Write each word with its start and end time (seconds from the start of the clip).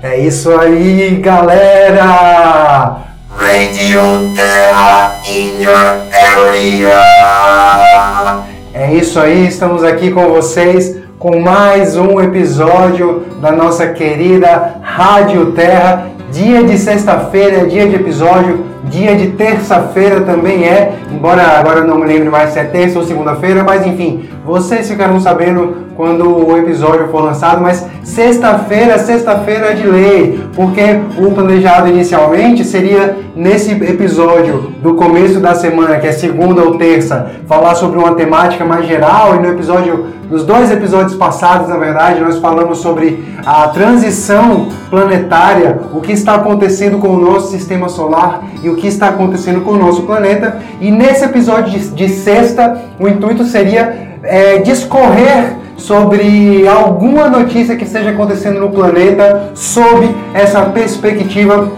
É 0.00 0.16
isso 0.16 0.56
aí, 0.56 1.18
galera! 1.20 2.98
Radio 3.36 4.32
Terra 4.36 5.16
in 5.28 5.60
your 5.60 5.74
area. 6.12 7.02
É 8.72 8.94
isso 8.94 9.18
aí, 9.18 9.48
estamos 9.48 9.82
aqui 9.82 10.12
com 10.12 10.28
vocês 10.28 10.98
com 11.18 11.40
mais 11.40 11.96
um 11.96 12.20
episódio 12.20 13.24
da 13.40 13.50
nossa 13.50 13.88
querida 13.88 14.76
Rádio 14.82 15.46
Terra. 15.50 16.06
Dia 16.30 16.62
de 16.62 16.78
sexta-feira, 16.78 17.66
dia 17.66 17.88
de 17.88 17.96
episódio, 17.96 18.66
dia 18.84 19.14
de 19.16 19.28
terça-feira 19.28 20.20
também 20.22 20.64
é, 20.64 20.94
embora 21.12 21.42
agora 21.42 21.82
não 21.82 21.98
me 21.98 22.06
lembre 22.06 22.28
mais 22.28 22.50
se 22.50 22.58
é 22.58 22.64
terça 22.64 22.98
ou 22.98 23.04
segunda-feira, 23.04 23.62
mas 23.64 23.86
enfim, 23.86 24.28
vocês 24.44 24.88
ficarão 24.88 25.20
sabendo 25.20 25.88
quando 25.96 26.46
o 26.46 26.56
episódio 26.56 27.08
for 27.08 27.22
lançado, 27.24 27.60
mas 27.60 27.84
sexta-feira, 28.04 28.98
sexta-feira 28.98 29.72
é 29.72 29.74
de 29.74 29.86
lei, 29.86 30.40
porque 30.54 30.82
o 31.18 31.32
planejado 31.32 31.88
inicialmente 31.88 32.64
seria 32.64 33.16
nesse 33.38 33.70
episódio 33.70 34.72
do 34.82 34.94
começo 34.94 35.38
da 35.38 35.54
semana, 35.54 36.00
que 36.00 36.08
é 36.08 36.12
segunda 36.12 36.60
ou 36.60 36.76
terça, 36.76 37.30
falar 37.46 37.76
sobre 37.76 37.96
uma 37.96 38.16
temática 38.16 38.64
mais 38.64 38.84
geral 38.84 39.36
e 39.36 39.38
no 39.38 39.46
episódio 39.46 40.06
nos 40.28 40.44
dois 40.44 40.72
episódios 40.72 41.14
passados, 41.14 41.68
na 41.68 41.76
verdade, 41.76 42.20
nós 42.20 42.38
falamos 42.38 42.78
sobre 42.78 43.24
a 43.46 43.68
transição 43.68 44.68
planetária, 44.90 45.78
o 45.94 46.00
que 46.00 46.12
está 46.12 46.34
acontecendo 46.34 46.98
com 46.98 47.10
o 47.10 47.16
nosso 47.16 47.52
sistema 47.52 47.88
solar 47.88 48.42
e 48.60 48.68
o 48.68 48.74
que 48.74 48.88
está 48.88 49.08
acontecendo 49.08 49.60
com 49.62 49.70
o 49.70 49.78
nosso 49.78 50.02
planeta. 50.02 50.58
E 50.80 50.90
nesse 50.90 51.24
episódio 51.24 51.78
de, 51.78 51.88
de 51.90 52.08
sexta, 52.08 52.82
o 52.98 53.06
intuito 53.06 53.44
seria 53.44 54.18
é, 54.22 54.58
discorrer 54.58 55.56
sobre 55.76 56.66
alguma 56.68 57.28
notícia 57.28 57.76
que 57.76 57.84
esteja 57.84 58.10
acontecendo 58.10 58.58
no 58.58 58.70
planeta 58.70 59.52
sob 59.54 60.14
essa 60.34 60.60
perspectiva 60.62 61.70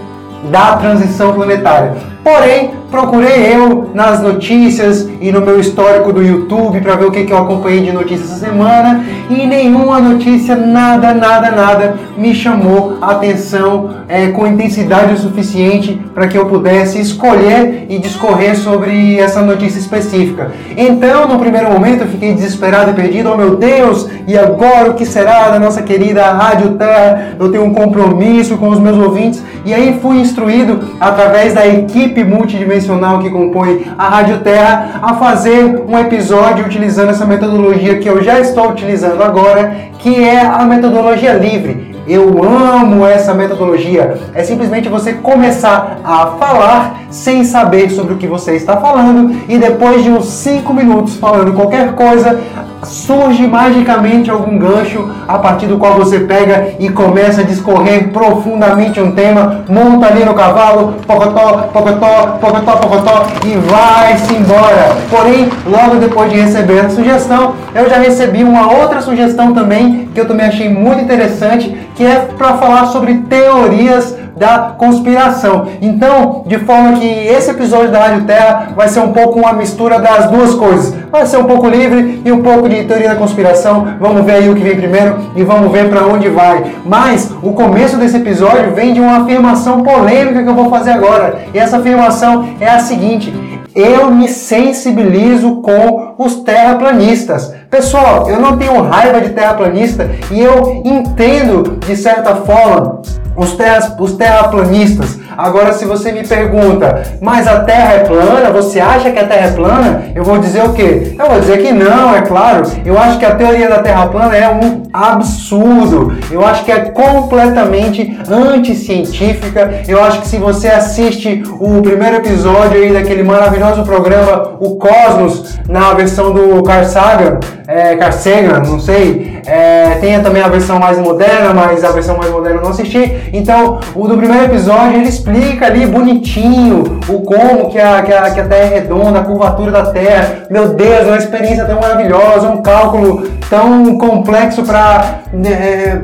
da 0.50 0.76
transição 0.76 1.34
planetária. 1.34 1.94
Porém, 2.22 2.72
procurei 2.90 3.54
eu 3.54 3.90
nas 3.94 4.20
notícias 4.20 5.08
e 5.20 5.32
no 5.32 5.40
meu 5.40 5.58
histórico 5.58 6.12
do 6.12 6.22
YouTube 6.22 6.80
para 6.80 6.96
ver 6.96 7.06
o 7.06 7.10
que, 7.10 7.24
que 7.24 7.32
eu 7.32 7.38
acompanhei 7.38 7.80
de 7.80 7.92
notícias 7.92 8.30
essa 8.30 8.46
semana 8.46 9.04
e 9.30 9.46
nenhuma 9.46 10.00
notícia, 10.00 10.54
nada, 10.54 11.14
nada, 11.14 11.50
nada 11.50 11.94
me 12.18 12.34
chamou 12.34 12.98
a 13.00 13.12
atenção 13.12 13.90
é, 14.06 14.28
com 14.28 14.46
intensidade 14.46 15.14
o 15.14 15.16
suficiente 15.16 16.00
para 16.12 16.28
que 16.28 16.36
eu 16.36 16.46
pudesse 16.46 17.00
escolher 17.00 17.86
e 17.88 17.98
discorrer 17.98 18.56
sobre 18.56 19.18
essa 19.18 19.40
notícia 19.40 19.78
específica. 19.78 20.50
Então, 20.76 21.26
no 21.26 21.38
primeiro 21.38 21.70
momento, 21.70 22.02
eu 22.02 22.08
fiquei 22.08 22.34
desesperado 22.34 22.90
e 22.90 22.94
perdido. 22.94 23.30
Oh 23.32 23.36
meu 23.36 23.56
Deus, 23.56 24.08
e 24.26 24.36
agora 24.36 24.90
o 24.90 24.94
que 24.94 25.06
será 25.06 25.48
da 25.48 25.58
nossa 25.58 25.82
querida 25.82 26.24
Rádio 26.32 26.70
Terra? 26.72 27.36
Eu 27.38 27.50
tenho 27.50 27.64
um 27.64 27.72
compromisso 27.72 28.58
com 28.58 28.68
os 28.68 28.78
meus 28.78 28.98
ouvintes 28.98 29.42
e 29.64 29.72
aí 29.72 29.98
fui 30.02 30.16
instruído 30.18 30.80
através 31.00 31.54
da 31.54 31.66
equipe 31.66 32.09
multidimensional 32.24 33.18
que 33.20 33.30
compõe 33.30 33.84
a 33.96 34.08
Rádio 34.08 34.38
Terra 34.40 35.00
a 35.02 35.14
fazer 35.14 35.64
um 35.64 35.98
episódio 35.98 36.66
utilizando 36.66 37.10
essa 37.10 37.24
metodologia 37.24 37.98
que 37.98 38.08
eu 38.08 38.22
já 38.22 38.38
estou 38.40 38.70
utilizando 38.70 39.22
agora, 39.22 39.74
que 39.98 40.22
é 40.22 40.40
a 40.40 40.64
metodologia 40.64 41.34
livre. 41.34 41.89
Eu 42.10 42.42
amo 42.42 43.06
essa 43.06 43.32
metodologia. 43.32 44.18
É 44.34 44.42
simplesmente 44.42 44.88
você 44.88 45.12
começar 45.12 46.00
a 46.02 46.26
falar 46.40 47.02
sem 47.08 47.44
saber 47.44 47.88
sobre 47.90 48.14
o 48.14 48.16
que 48.16 48.26
você 48.26 48.56
está 48.56 48.76
falando 48.78 49.32
e 49.48 49.56
depois 49.58 50.02
de 50.02 50.10
uns 50.10 50.26
5 50.26 50.74
minutos 50.74 51.14
falando 51.14 51.52
qualquer 51.52 51.92
coisa, 51.92 52.40
surge 52.82 53.46
magicamente 53.46 54.30
algum 54.30 54.58
gancho 54.58 55.08
a 55.28 55.38
partir 55.38 55.66
do 55.66 55.78
qual 55.78 55.94
você 55.94 56.20
pega 56.20 56.74
e 56.78 56.88
começa 56.88 57.42
a 57.42 57.44
discorrer 57.44 58.08
profundamente 58.08 59.00
um 59.00 59.12
tema, 59.12 59.64
monta 59.68 60.06
ali 60.06 60.24
no 60.24 60.34
cavalo, 60.34 60.94
pocotó, 61.06 61.68
pocotó, 61.72 62.38
pocotó, 62.40 62.72
pocotó 62.76 63.26
e 63.44 63.56
vai-se 63.70 64.34
embora. 64.34 64.96
Porém, 65.10 65.48
logo 65.66 65.96
depois 65.96 66.30
de 66.32 66.40
receber 66.40 66.80
a 66.80 66.90
sugestão, 66.90 67.54
eu 67.74 67.88
já 67.88 67.96
recebi 67.96 68.42
uma 68.42 68.72
outra 68.72 69.00
sugestão 69.00 69.52
também 69.52 70.08
que 70.12 70.20
eu 70.20 70.26
também 70.26 70.46
achei 70.46 70.68
muito 70.68 71.02
interessante, 71.02 71.76
que 71.94 72.04
é 72.04 72.28
para 72.36 72.54
falar 72.54 72.86
sobre 72.86 73.14
teorias 73.28 74.16
da 74.36 74.74
conspiração. 74.78 75.66
Então, 75.82 76.44
de 76.46 76.58
forma 76.60 76.94
que 76.94 77.06
esse 77.06 77.50
episódio 77.50 77.90
da 77.90 77.98
Rádio 77.98 78.24
Terra 78.24 78.68
vai 78.74 78.88
ser 78.88 79.00
um 79.00 79.12
pouco 79.12 79.38
uma 79.38 79.52
mistura 79.52 79.98
das 79.98 80.30
duas 80.30 80.54
coisas. 80.54 80.94
Vai 81.12 81.26
ser 81.26 81.36
um 81.36 81.44
pouco 81.44 81.68
livre 81.68 82.22
e 82.24 82.32
um 82.32 82.42
pouco 82.42 82.66
de 82.66 82.84
teoria 82.84 83.10
da 83.10 83.16
conspiração. 83.16 83.96
Vamos 84.00 84.24
ver 84.24 84.32
aí 84.32 84.48
o 84.48 84.54
que 84.54 84.62
vem 84.62 84.76
primeiro 84.76 85.18
e 85.36 85.44
vamos 85.44 85.70
ver 85.70 85.90
para 85.90 86.06
onde 86.06 86.30
vai. 86.30 86.64
Mas 86.86 87.30
o 87.42 87.52
começo 87.52 87.98
desse 87.98 88.16
episódio 88.16 88.72
vem 88.74 88.94
de 88.94 89.00
uma 89.00 89.18
afirmação 89.18 89.82
polêmica 89.82 90.42
que 90.42 90.48
eu 90.48 90.54
vou 90.54 90.70
fazer 90.70 90.92
agora. 90.92 91.44
E 91.52 91.58
essa 91.58 91.76
afirmação 91.76 92.48
é 92.58 92.68
a 92.68 92.78
seguinte: 92.78 93.59
eu 93.74 94.10
me 94.10 94.28
sensibilizo 94.28 95.56
com 95.56 96.14
os 96.18 96.36
terraplanistas. 96.36 97.54
Pessoal, 97.70 98.28
eu 98.28 98.40
não 98.40 98.56
tenho 98.56 98.82
raiva 98.82 99.20
de 99.20 99.30
terraplanista 99.30 100.10
e 100.30 100.40
eu 100.40 100.82
entendo 100.84 101.78
de 101.78 101.96
certa 101.96 102.36
forma 102.36 103.02
os, 103.36 103.52
terras, 103.52 103.94
os 103.98 104.12
terraplanistas. 104.14 105.18
Agora, 105.42 105.72
se 105.72 105.86
você 105.86 106.12
me 106.12 106.22
pergunta, 106.22 107.02
mas 107.18 107.48
a 107.48 107.60
Terra 107.60 107.94
é 107.94 107.98
plana? 108.00 108.50
Você 108.50 108.78
acha 108.78 109.10
que 109.10 109.18
a 109.18 109.26
Terra 109.26 109.46
é 109.46 109.50
plana? 109.52 110.02
Eu 110.14 110.22
vou 110.22 110.36
dizer 110.36 110.62
o 110.64 110.74
quê? 110.74 111.16
Eu 111.18 111.30
vou 111.30 111.40
dizer 111.40 111.62
que 111.62 111.72
não, 111.72 112.14
é 112.14 112.20
claro. 112.20 112.62
Eu 112.84 112.98
acho 112.98 113.18
que 113.18 113.24
a 113.24 113.34
teoria 113.34 113.66
da 113.66 113.78
Terra 113.78 114.06
plana 114.08 114.36
é 114.36 114.48
um 114.50 114.82
absurdo. 114.92 116.14
Eu 116.30 116.44
acho 116.44 116.62
que 116.62 116.70
é 116.70 116.80
completamente 116.80 118.18
anticientífica. 118.30 119.82
Eu 119.88 120.04
acho 120.04 120.20
que 120.20 120.28
se 120.28 120.36
você 120.36 120.68
assiste 120.68 121.42
o 121.58 121.80
primeiro 121.80 122.16
episódio 122.16 122.78
aí 122.78 122.92
daquele 122.92 123.22
maravilhoso 123.22 123.82
programa 123.82 124.56
O 124.60 124.76
Cosmos, 124.76 125.58
na 125.66 125.94
versão 125.94 126.34
do 126.34 126.62
Carl 126.64 126.84
Sagan, 126.84 127.40
é, 127.66 127.96
Carl 127.96 128.12
Sagan, 128.12 128.58
não 128.66 128.78
sei, 128.78 129.40
é, 129.46 129.96
tem 130.00 130.20
também 130.20 130.42
a 130.42 130.48
versão 130.48 130.78
mais 130.78 130.98
moderna, 130.98 131.54
mas 131.54 131.82
a 131.82 131.92
versão 131.92 132.18
mais 132.18 132.30
moderna 132.30 132.58
eu 132.58 132.62
não 132.62 132.70
assisti. 132.70 133.30
Então, 133.32 133.80
o 133.94 134.06
do 134.06 134.18
primeiro 134.18 134.44
episódio 134.44 134.98
ele 134.98 135.08
explica 135.08 135.29
ali 135.64 135.86
bonitinho 135.86 137.00
o 137.08 137.20
como 137.20 137.70
que 137.70 137.78
a, 137.78 138.02
que 138.02 138.12
a, 138.12 138.30
que 138.30 138.40
a 138.40 138.48
Terra 138.48 138.64
é 138.64 138.78
redonda, 138.80 139.20
a 139.20 139.24
curvatura 139.24 139.70
da 139.70 139.86
Terra. 139.92 140.46
Meu 140.50 140.74
Deus, 140.74 141.06
é 141.06 141.10
uma 141.10 141.16
experiência 141.16 141.64
tão 141.64 141.80
maravilhosa, 141.80 142.48
um 142.48 142.62
cálculo 142.62 143.28
tão 143.48 143.96
complexo 143.98 144.62
para 144.62 145.20
é, 145.44 146.02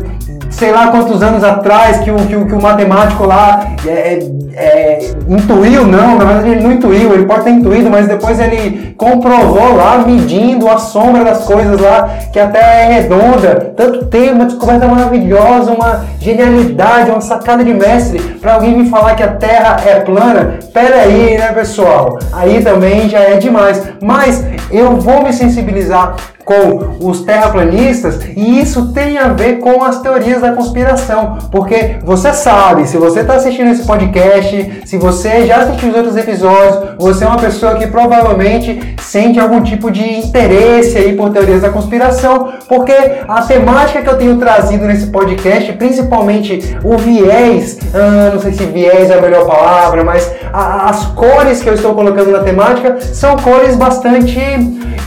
sei 0.50 0.72
lá 0.72 0.88
quantos 0.88 1.22
anos 1.22 1.44
atrás 1.44 1.98
que 1.98 2.10
o, 2.10 2.16
que 2.16 2.36
o, 2.36 2.46
que 2.46 2.54
o 2.54 2.62
matemático 2.62 3.24
lá 3.26 3.66
é, 3.86 3.90
é, 3.90 4.18
é, 4.54 5.10
intuiu, 5.28 5.86
não, 5.86 6.16
na 6.16 6.24
verdade 6.24 6.50
ele 6.50 6.62
não 6.62 6.72
intuiu, 6.72 7.12
ele 7.12 7.26
pode 7.26 7.44
ter 7.44 7.50
intuído, 7.50 7.90
mas 7.90 8.08
depois 8.08 8.40
ele 8.40 8.94
comprovou 8.96 9.76
lá, 9.76 9.98
medindo 9.98 10.68
a 10.68 10.78
sombra 10.78 11.24
das 11.24 11.44
coisas 11.44 11.78
lá, 11.78 12.08
que 12.32 12.38
a 12.38 12.48
Terra 12.48 12.74
é 12.74 13.00
redonda. 13.00 13.74
Tanto 13.76 14.06
tem 14.06 14.32
uma 14.32 14.46
descoberta 14.46 14.86
maravilhosa, 14.86 15.72
uma 15.72 16.04
genialidade, 16.18 17.10
uma 17.10 17.20
sacada 17.20 17.62
de 17.62 17.74
mestre, 17.74 18.18
para 18.40 18.54
alguém 18.54 18.76
me 18.76 18.88
falar 18.88 19.14
que 19.14 19.22
a 19.22 19.28
Terra 19.28 19.76
é 19.86 20.00
plana. 20.00 20.58
Pera 20.72 21.02
aí, 21.02 21.36
né, 21.36 21.52
pessoal? 21.52 22.18
Aí 22.32 22.62
também 22.62 23.08
já 23.08 23.20
é 23.20 23.36
demais. 23.36 23.82
Mas 24.02 24.44
eu 24.70 24.96
vou 24.96 25.22
me 25.22 25.32
sensibilizar 25.32 26.16
com 26.46 26.96
os 27.00 27.22
terraplanistas 27.22 28.20
e 28.36 28.60
isso 28.60 28.92
tem 28.92 29.18
a 29.18 29.28
ver 29.28 29.58
com 29.58 29.82
as 29.82 30.00
teorias 30.00 30.40
da 30.40 30.52
conspiração, 30.52 31.38
porque 31.50 31.96
você 32.04 32.32
sabe, 32.32 32.86
se 32.86 32.96
você 32.96 33.20
está 33.20 33.34
assistindo 33.34 33.72
esse 33.72 33.84
podcast, 33.84 34.82
se 34.86 34.96
você 34.96 35.44
já 35.44 35.56
assistiu 35.56 35.90
os 35.90 35.96
outros 35.96 36.16
episódios, 36.16 36.94
você 36.98 37.24
é 37.24 37.26
uma 37.26 37.36
pessoa 37.36 37.74
que 37.74 37.88
provavelmente 37.88 38.94
sente 39.00 39.40
algum 39.40 39.60
tipo 39.60 39.90
de 39.90 40.02
interesse 40.02 40.96
aí 40.96 41.16
por 41.16 41.30
teorias 41.30 41.62
da 41.62 41.70
conspiração, 41.70 42.52
porque 42.68 42.94
a 43.26 43.42
temática 43.42 44.00
que 44.00 44.08
eu 44.08 44.16
tenho 44.16 44.36
trazido 44.36 44.84
nesse 44.84 45.08
podcast, 45.08 45.72
principalmente 45.72 46.78
o 46.84 46.96
viés, 46.96 47.76
ah, 47.92 48.30
não 48.32 48.40
sei 48.40 48.52
se 48.52 48.64
viés 48.66 49.10
é 49.10 49.18
a 49.18 49.20
melhor 49.20 49.46
palavra, 49.46 50.04
mas 50.04 50.30
a, 50.52 50.90
as 50.90 51.06
cores 51.06 51.60
que 51.60 51.68
eu 51.68 51.74
estou 51.74 51.92
colocando 51.92 52.30
na 52.30 52.40
temática 52.40 53.00
são 53.00 53.36
cores 53.36 53.74
bastante 53.74 54.40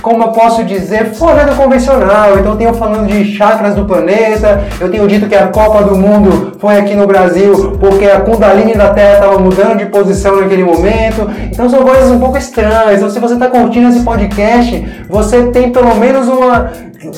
como 0.01 0.23
eu 0.23 0.31
posso 0.31 0.63
dizer, 0.63 1.13
do 1.35 1.55
convencional. 1.55 2.37
Então 2.37 2.51
eu 2.51 2.57
tenho 2.57 2.73
falando 2.73 3.07
de 3.07 3.35
chakras 3.35 3.75
do 3.75 3.85
planeta, 3.85 4.63
eu 4.79 4.89
tenho 4.89 5.07
dito 5.07 5.27
que 5.27 5.35
a 5.35 5.47
Copa 5.47 5.83
do 5.83 5.95
Mundo 5.95 6.53
foi 6.59 6.77
aqui 6.77 6.95
no 6.95 7.07
Brasil 7.07 7.77
porque 7.79 8.05
a 8.05 8.21
Kundalini 8.21 8.73
da 8.73 8.89
Terra 8.89 9.13
estava 9.15 9.39
mudando 9.39 9.77
de 9.77 9.85
posição 9.85 10.41
naquele 10.41 10.63
momento. 10.63 11.29
Então 11.51 11.69
são 11.69 11.83
coisas 11.83 12.11
um 12.11 12.19
pouco 12.19 12.37
estranhas. 12.37 12.97
Então 12.97 13.09
se 13.09 13.19
você 13.19 13.33
está 13.35 13.47
curtindo 13.47 13.89
esse 13.89 14.01
podcast, 14.01 15.05
você 15.09 15.43
tem 15.47 15.71
pelo 15.71 15.95
menos 15.95 16.27
uma... 16.27 16.71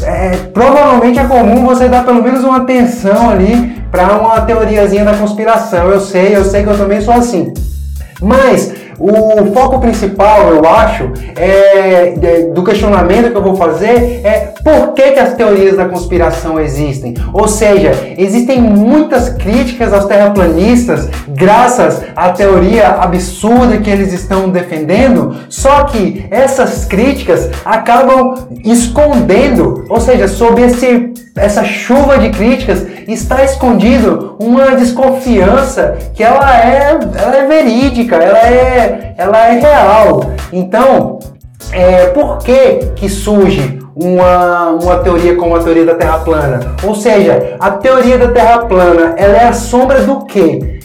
É, 0.03 0.37
provavelmente 0.53 1.19
é 1.19 1.23
comum 1.23 1.65
você 1.65 1.87
dar 1.87 2.05
pelo 2.05 2.21
menos 2.21 2.43
uma 2.43 2.57
atenção 2.57 3.31
ali 3.31 3.81
para 3.91 4.17
uma 4.17 4.41
teoriazinha 4.41 5.03
da 5.03 5.13
conspiração. 5.13 5.89
Eu 5.89 5.99
sei, 5.99 6.35
eu 6.35 6.45
sei 6.45 6.63
que 6.63 6.69
eu 6.69 6.77
também 6.77 7.01
sou 7.01 7.13
assim. 7.13 7.53
Mas 8.21 8.73
o 8.99 9.51
foco 9.53 9.79
principal, 9.79 10.53
eu 10.53 10.67
acho, 10.67 11.11
é, 11.35 12.13
do 12.53 12.63
questionamento 12.63 13.31
que 13.31 13.37
eu 13.37 13.43
vou 13.43 13.55
fazer 13.55 14.21
é 14.23 14.51
por 14.63 14.93
que, 14.93 15.11
que 15.11 15.19
as 15.19 15.33
teorias 15.33 15.77
da 15.77 15.85
conspiração 15.85 16.59
existem. 16.59 17.15
Ou 17.33 17.47
seja, 17.47 17.91
existem 18.17 18.61
muitas 18.61 19.29
críticas 19.29 19.93
aos 19.93 20.05
terraplanistas 20.05 21.09
graças 21.27 22.03
à 22.15 22.29
teoria 22.29 22.87
absurda 22.87 23.77
que 23.77 23.89
eles 23.89 24.13
estão 24.13 24.49
defendendo, 24.49 25.35
só 25.49 25.83
que 25.85 26.25
essas 26.29 26.85
críticas 26.85 27.49
acabam 27.65 28.47
escondendo, 28.63 29.85
ou 29.89 29.99
seja, 29.99 30.27
sob 30.27 30.61
esse, 30.61 31.13
essa 31.35 31.63
chuva 31.63 32.17
de 32.17 32.29
críticas 32.29 32.85
está 33.07 33.43
escondido 33.43 34.35
uma 34.39 34.75
desconfiança 34.75 35.97
que 36.13 36.23
ela 36.23 36.57
é, 36.57 36.91
ela 36.91 37.37
é 37.37 37.47
verídica, 37.47 38.15
ela 38.15 38.39
é, 38.39 38.90
ela 39.17 39.47
é 39.47 39.59
real. 39.59 40.31
Então, 40.51 41.19
é, 41.71 42.07
por 42.07 42.39
que, 42.39 42.91
que 42.95 43.09
surge 43.09 43.79
uma, 43.95 44.69
uma 44.69 44.97
teoria 44.99 45.35
como 45.35 45.55
a 45.55 45.59
teoria 45.59 45.85
da 45.85 45.95
Terra 45.95 46.19
plana? 46.19 46.75
Ou 46.83 46.95
seja, 46.95 47.55
a 47.59 47.71
teoria 47.71 48.17
da 48.17 48.29
Terra 48.29 48.59
plana 48.59 49.13
ela 49.17 49.37
é 49.37 49.47
a 49.47 49.53
sombra 49.53 50.01
do 50.01 50.25
quê? 50.25 50.80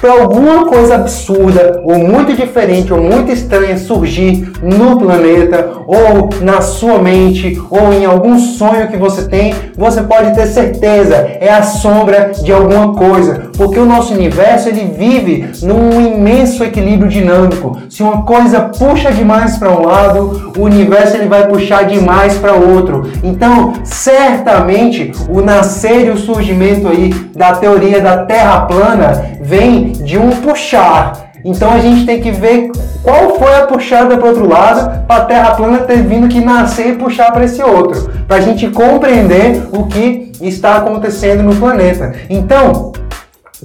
Para 0.00 0.12
alguma 0.12 0.66
coisa 0.66 0.94
absurda, 0.94 1.82
ou 1.84 1.98
muito 1.98 2.34
diferente, 2.34 2.92
ou 2.92 3.00
muito 3.00 3.30
estranha 3.30 3.76
surgir 3.76 4.52
no 4.62 4.98
planeta, 4.98 5.70
ou 5.86 6.30
na 6.40 6.60
sua 6.60 6.98
mente, 6.98 7.60
ou 7.70 7.92
em 7.92 8.06
algum 8.06 8.38
sonho 8.38 8.88
que 8.88 8.96
você 8.96 9.28
tem, 9.28 9.54
você 9.76 10.02
pode 10.02 10.34
ter 10.34 10.46
certeza, 10.46 11.14
é 11.40 11.52
a 11.52 11.62
sombra 11.62 12.32
de 12.42 12.52
alguma 12.52 12.94
coisa, 12.94 13.50
porque 13.56 13.78
o 13.78 13.84
nosso 13.84 14.14
universo 14.14 14.68
ele 14.68 14.94
vive 14.96 15.50
num 15.62 16.00
imenso 16.00 16.64
equilíbrio 16.64 17.10
dinâmico. 17.10 17.78
Se 17.90 18.02
uma 18.02 18.22
coisa 18.22 18.60
puxa 18.60 19.12
demais 19.12 19.58
para 19.58 19.70
um 19.70 19.84
lado, 19.86 20.52
o 20.56 20.62
universo 20.62 21.16
ele 21.16 21.28
vai 21.28 21.46
puxar 21.46 21.84
demais 21.84 22.34
para 22.38 22.54
outro. 22.54 23.10
Então, 23.22 23.74
certamente, 23.84 25.12
o 25.28 25.40
nascer 25.40 26.06
e 26.06 26.10
o 26.10 26.16
surgimento 26.16 26.88
aí 26.88 27.12
da 27.34 27.52
teoria 27.54 28.00
da 28.00 28.24
Terra 28.24 28.62
plana 28.62 29.33
vem 29.44 29.92
de 29.92 30.18
um 30.18 30.30
puxar. 30.30 31.30
Então 31.44 31.70
a 31.70 31.78
gente 31.78 32.06
tem 32.06 32.22
que 32.22 32.30
ver 32.30 32.70
qual 33.02 33.38
foi 33.38 33.54
a 33.54 33.66
puxada 33.66 34.16
para 34.16 34.28
outro 34.28 34.48
lado 34.48 35.06
para 35.06 35.22
a 35.22 35.24
Terra 35.26 35.50
plana 35.54 35.78
ter 35.80 35.98
vindo 35.98 36.26
que 36.26 36.40
nascer 36.40 36.88
e 36.88 36.96
puxar 36.96 37.30
para 37.30 37.44
esse 37.44 37.62
outro, 37.62 38.10
para 38.26 38.38
a 38.38 38.40
gente 38.40 38.66
compreender 38.68 39.62
o 39.70 39.84
que 39.84 40.32
está 40.40 40.76
acontecendo 40.76 41.42
no 41.42 41.54
planeta. 41.56 42.14
Então, 42.30 42.92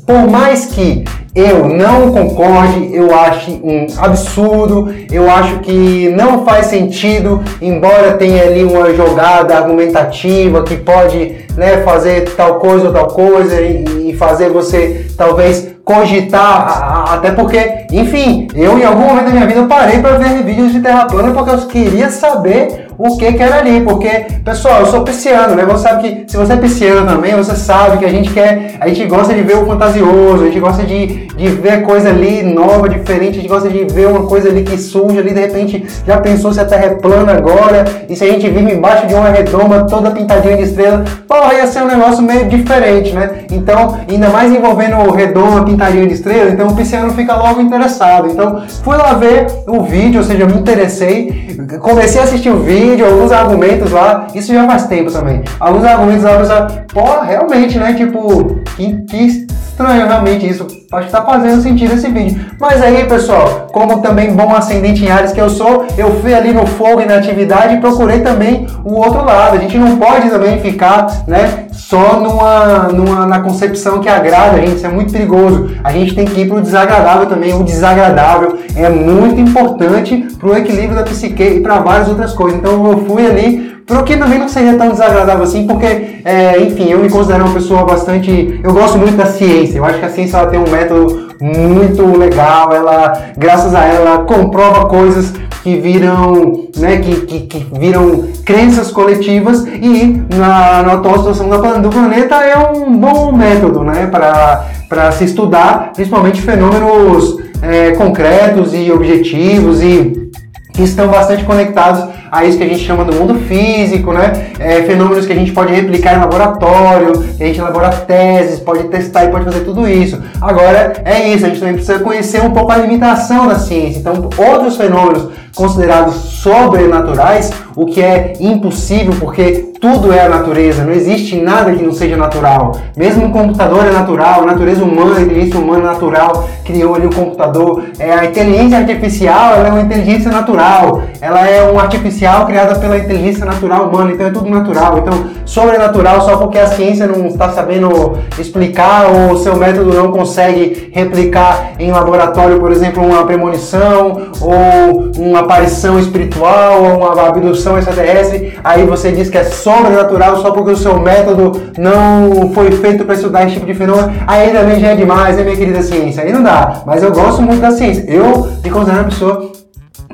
por 0.05 0.29
mais 0.29 0.65
que 0.67 1.03
eu 1.35 1.67
não 1.67 2.11
concorde, 2.11 2.89
eu 2.93 3.15
acho 3.15 3.51
um 3.51 3.85
absurdo, 3.97 4.93
eu 5.11 5.29
acho 5.29 5.59
que 5.59 6.09
não 6.09 6.43
faz 6.43 6.65
sentido, 6.67 7.41
embora 7.61 8.13
tenha 8.13 8.43
ali 8.43 8.63
uma 8.63 8.93
jogada 8.93 9.55
argumentativa 9.55 10.63
que 10.63 10.75
pode 10.75 11.45
né, 11.55 11.83
fazer 11.83 12.29
tal 12.35 12.55
coisa 12.55 12.87
ou 12.87 12.93
tal 12.93 13.07
coisa 13.07 13.61
e, 13.61 14.09
e 14.09 14.13
fazer 14.15 14.49
você 14.49 15.05
talvez 15.15 15.69
cogitar, 15.85 17.13
até 17.13 17.31
porque, 17.31 17.85
enfim, 17.91 18.47
eu 18.53 18.77
em 18.77 18.83
algum 18.83 19.07
momento 19.07 19.25
da 19.25 19.31
minha 19.31 19.47
vida 19.47 19.63
parei 19.63 19.99
para 19.99 20.17
ver 20.17 20.43
vídeos 20.43 20.71
de 20.71 20.81
terra 20.81 21.05
plana 21.05 21.31
porque 21.31 21.49
eu 21.49 21.67
queria 21.67 22.09
saber 22.09 22.88
o 22.99 23.15
que 23.15 23.31
que 23.31 23.41
era 23.41 23.59
ali, 23.59 23.79
porque, 23.79 24.25
pessoal, 24.43 24.81
eu 24.81 24.87
sou 24.87 25.03
pisciano, 25.05 25.55
né? 25.55 25.63
Você 25.63 25.83
sabe 25.83 26.03
que 26.03 26.29
se 26.29 26.35
você 26.35 26.51
é 26.51 26.57
pisciano 26.57 27.07
também, 27.07 27.33
você 27.33 27.55
sabe 27.55 27.97
que 27.97 28.03
a 28.03 28.09
gente 28.09 28.29
quer, 28.29 28.75
a 28.77 28.89
gente 28.89 29.05
gosta 29.05 29.33
de 29.33 29.41
ver 29.41 29.55
o 29.55 29.65
fantasioso, 29.65 30.43
a 30.43 30.45
gente 30.47 30.59
gosta 30.59 30.83
de, 30.83 31.27
de 31.27 31.47
ver 31.47 31.83
coisa 31.83 32.09
ali 32.09 32.43
nova, 32.43 32.89
diferente, 32.89 33.39
a 33.39 33.41
gente 33.41 33.47
gosta 33.47 33.69
de 33.69 33.85
ver 33.85 34.07
uma 34.07 34.27
coisa 34.27 34.49
ali 34.49 34.63
que 34.63 34.77
surge 34.77 35.17
ali, 35.17 35.33
de 35.33 35.39
repente, 35.39 35.85
já 36.05 36.17
pensou 36.17 36.51
se 36.51 36.59
a 36.59 36.65
Terra 36.65 36.87
é 36.87 36.89
plana 36.95 37.31
agora, 37.31 37.85
e 38.09 38.17
se 38.17 38.25
a 38.25 38.27
gente 38.27 38.49
vive 38.49 38.73
embaixo 38.73 39.07
de 39.07 39.13
uma 39.13 39.29
redoma 39.29 39.85
toda 39.85 40.11
pintadinha 40.11 40.57
de 40.57 40.63
estrela, 40.63 41.05
porra, 41.25 41.53
ia 41.53 41.67
ser 41.67 41.83
um 41.83 41.87
negócio 41.87 42.21
meio 42.21 42.49
diferente, 42.49 43.13
né? 43.13 43.45
Então, 43.49 43.97
ainda 44.09 44.27
mais 44.27 44.51
envolvendo 44.51 45.09
redoma, 45.11 45.63
pintadinha 45.63 46.05
de 46.05 46.15
estrela, 46.15 46.49
então 46.49 46.67
o 46.67 46.75
pisciano 46.75 47.13
fica 47.13 47.33
logo 47.33 47.61
interessado. 47.61 48.27
Então, 48.27 48.61
fui 48.83 48.97
lá 48.97 49.13
ver 49.13 49.47
o 49.65 49.83
vídeo, 49.83 50.19
ou 50.19 50.25
seja, 50.25 50.45
me 50.45 50.55
interessei, 50.55 51.55
comecei 51.79 52.19
a 52.19 52.25
assistir 52.25 52.49
o 52.49 52.59
vídeo, 52.59 52.88
vídeo, 52.89 53.05
alguns 53.05 53.31
argumentos 53.31 53.91
lá, 53.91 54.27
isso 54.33 54.53
já 54.53 54.65
faz 54.65 54.87
tempo 54.87 55.11
também. 55.11 55.43
Alguns 55.59 55.83
argumentos 55.83 56.23
lá, 56.23 56.67
pô, 56.91 57.21
realmente, 57.21 57.77
né? 57.77 57.93
Tipo, 57.93 58.61
que, 58.75 59.01
que 59.03 59.17
estranho 59.17 60.07
realmente 60.07 60.47
isso. 60.47 60.78
Acho 60.91 61.05
que 61.05 61.11
tá 61.11 61.21
fazendo 61.21 61.61
sentido 61.61 61.93
esse 61.93 62.09
vídeo. 62.09 62.43
Mas 62.59 62.81
aí, 62.81 63.05
pessoal, 63.05 63.67
como 63.71 64.01
também 64.01 64.33
bom 64.33 64.51
ascendente 64.55 65.05
em 65.05 65.11
Ares 65.11 65.31
que 65.31 65.39
eu 65.39 65.47
sou, 65.47 65.85
eu 65.95 66.19
fui 66.19 66.33
ali 66.33 66.51
no 66.51 66.65
fogo 66.65 66.99
e 67.01 67.05
na 67.05 67.17
atividade 67.17 67.75
e 67.75 67.79
procurei 67.79 68.21
também 68.21 68.65
o 68.83 68.95
outro 68.95 69.23
lado. 69.23 69.55
A 69.55 69.59
gente 69.59 69.77
não 69.77 69.97
pode 69.97 70.31
também 70.31 70.59
ficar, 70.59 71.25
né, 71.27 71.67
só 71.71 72.19
numa, 72.19 72.87
numa 72.87 73.27
na 73.27 73.39
concepção 73.39 73.99
que 73.99 74.09
agrada 74.09 74.57
a 74.57 74.61
gente, 74.61 74.77
isso 74.77 74.85
é 74.87 74.89
muito 74.89 75.13
perigoso. 75.13 75.75
A 75.83 75.91
gente 75.91 76.15
tem 76.15 76.25
que 76.25 76.41
ir 76.41 76.47
pro 76.47 76.59
desagradável 76.59 77.27
também. 77.27 77.53
O 77.53 77.63
desagradável 77.63 78.57
é 78.75 78.89
muito 78.89 79.39
importante 79.39 80.27
pro 80.39 80.57
equilíbrio 80.57 80.95
da 80.95 81.03
psique 81.03 81.43
e 81.43 81.59
para 81.59 81.81
várias 81.81 82.07
outras 82.07 82.33
coisas. 82.33 82.57
Então 82.57 82.91
eu 82.91 83.05
fui 83.05 83.27
ali 83.27 83.78
pro 83.89 84.03
que 84.03 84.15
também 84.15 84.37
não 84.37 84.47
seria 84.47 84.75
tão 84.75 84.89
desagradável 84.89 85.43
assim, 85.43 85.65
porque, 85.65 86.21
é, 86.23 86.61
enfim, 86.61 86.91
eu 86.91 86.99
me 86.99 87.09
considero 87.09 87.43
uma 87.45 87.53
pessoa 87.55 87.83
bastante. 87.83 88.61
Eu 88.63 88.71
gosto 88.71 88.99
muito 88.99 89.17
da 89.17 89.25
ciência. 89.25 89.79
Eu 89.79 89.85
acho 89.85 89.97
que 89.97 90.05
a 90.05 90.09
ciência 90.09 90.37
ela 90.37 90.47
tem 90.47 90.59
um 90.59 90.69
método 90.69 91.29
muito 91.41 92.05
legal, 92.17 92.71
ela, 92.71 93.31
graças 93.35 93.73
a 93.73 93.83
ela, 93.85 94.19
comprova 94.25 94.85
coisas 94.85 95.33
que 95.63 95.75
viram, 95.77 96.67
né, 96.77 96.97
que, 96.97 97.15
que, 97.21 97.39
que 97.41 97.67
viram 97.79 98.27
crenças 98.45 98.91
coletivas 98.91 99.65
e 99.65 100.21
na, 100.35 100.83
na 100.83 100.93
atual 100.93 101.17
situação 101.17 101.49
do 101.81 101.89
planeta 101.89 102.35
é 102.35 102.57
um 102.71 102.95
bom 102.95 103.31
método, 103.31 103.83
né, 103.83 104.07
para 104.07 105.11
se 105.13 105.25
estudar, 105.25 105.91
principalmente 105.93 106.41
fenômenos 106.41 107.37
é, 107.61 107.91
concretos 107.91 108.73
e 108.73 108.91
objetivos 108.91 109.81
e 109.81 110.29
que 110.73 110.83
estão 110.83 111.07
bastante 111.07 111.43
conectados 111.43 112.18
a 112.31 112.45
isso 112.45 112.57
que 112.57 112.63
a 112.63 112.67
gente 112.67 112.83
chama 112.83 113.03
do 113.03 113.13
mundo 113.13 113.35
físico, 113.47 114.13
né? 114.13 114.51
É, 114.59 114.83
fenômenos 114.83 115.25
que 115.25 115.33
a 115.33 115.35
gente 115.35 115.51
pode 115.51 115.73
replicar 115.73 116.15
em 116.15 116.19
laboratório, 116.19 117.11
a 117.39 117.43
gente 117.43 117.59
elabora 117.59 117.89
teses, 117.89 118.59
pode 118.59 118.83
testar 118.85 119.25
e 119.25 119.29
pode 119.29 119.45
fazer 119.45 119.61
tudo 119.61 119.87
isso. 119.87 120.21
Agora, 120.41 120.93
é 121.05 121.29
isso, 121.29 121.45
a 121.45 121.49
gente 121.49 121.59
também 121.59 121.75
precisa 121.75 121.99
conhecer 121.99 122.41
um 122.41 122.51
pouco 122.51 122.71
a 122.71 122.77
limitação 122.77 123.47
da 123.47 123.57
ciência. 123.57 123.99
Então, 123.99 124.29
outros 124.37 124.77
fenômenos 124.77 125.29
considerados 125.59 126.15
sobrenaturais, 126.15 127.51
o 127.75 127.85
que 127.85 128.01
é 128.01 128.33
impossível 128.39 129.13
porque 129.19 129.69
tudo 129.79 130.11
é 130.11 130.25
a 130.25 130.29
natureza, 130.29 130.83
não 130.83 130.91
existe 130.91 131.37
nada 131.37 131.71
que 131.73 131.81
não 131.81 131.93
seja 131.93 132.17
natural. 132.17 132.75
Mesmo 132.97 133.27
o 133.27 133.31
computador 133.31 133.85
é 133.85 133.91
natural, 133.91 134.43
a 134.43 134.45
natureza 134.45 134.83
humana, 134.83 135.17
a 135.17 135.21
inteligência 135.21 135.59
humana 135.59 135.85
natural 135.85 136.49
criou 136.65 136.95
ali 136.95 137.07
o 137.07 137.13
computador. 137.13 137.83
É, 137.97 138.11
a 138.11 138.25
inteligência 138.25 138.77
artificial 138.77 139.55
ela 139.55 139.67
é 139.67 139.71
uma 139.71 139.81
inteligência 139.81 140.29
natural, 140.31 141.03
ela 141.21 141.47
é 141.47 141.71
um 141.71 141.79
artificial 141.79 142.45
criada 142.45 142.75
pela 142.75 142.97
inteligência 142.97 143.45
natural 143.45 143.87
humana, 143.87 144.11
então 144.11 144.27
é 144.27 144.31
tudo 144.31 144.49
natural. 144.49 144.97
Então, 144.97 145.25
sobrenatural 145.45 146.21
só 146.21 146.37
porque 146.37 146.57
a 146.57 146.67
ciência 146.67 147.07
não 147.07 147.27
está 147.27 147.49
sabendo 147.49 148.17
explicar 148.37 149.07
ou 149.09 149.33
o 149.33 149.37
seu 149.37 149.55
método 149.55 149.93
não 149.93 150.11
consegue 150.11 150.89
replicar 150.93 151.71
em 151.79 151.91
laboratório, 151.91 152.59
por 152.59 152.71
exemplo, 152.71 153.03
uma 153.03 153.25
premonição 153.25 154.29
ou 154.41 155.09
uma 155.17 155.43
aparição 155.49 155.97
espiritual 155.97 156.83
ou 156.83 156.97
uma 156.97 157.27
abdução 157.27 157.75
extraterrestre, 157.79 158.59
aí 158.63 158.85
você 158.85 159.11
diz 159.11 159.31
que 159.31 159.37
é 159.37 159.43
sobrenatural 159.43 160.37
só 160.43 160.51
porque 160.51 160.71
o 160.71 160.77
seu 160.77 160.99
método 160.99 161.59
não 161.75 162.51
foi 162.53 162.71
feito 162.71 163.03
para 163.03 163.15
estudar 163.15 163.45
esse 163.45 163.55
tipo 163.55 163.65
de 163.65 163.73
fenômeno, 163.73 164.13
aí 164.27 164.51
também 164.51 164.79
já 164.79 164.89
é 164.89 164.95
demais, 164.95 165.37
né, 165.37 165.43
minha 165.43 165.57
querida 165.57 165.81
ciência? 165.81 166.23
Aí 166.23 166.31
não 166.31 166.43
dá. 166.43 166.83
Mas 166.85 167.01
eu 167.01 167.11
gosto 167.11 167.41
muito 167.41 167.61
da 167.61 167.71
ciência. 167.71 168.05
Eu 168.07 168.47
me 168.63 168.69
considero 168.69 168.99
uma 168.99 169.09
pessoa 169.09 169.51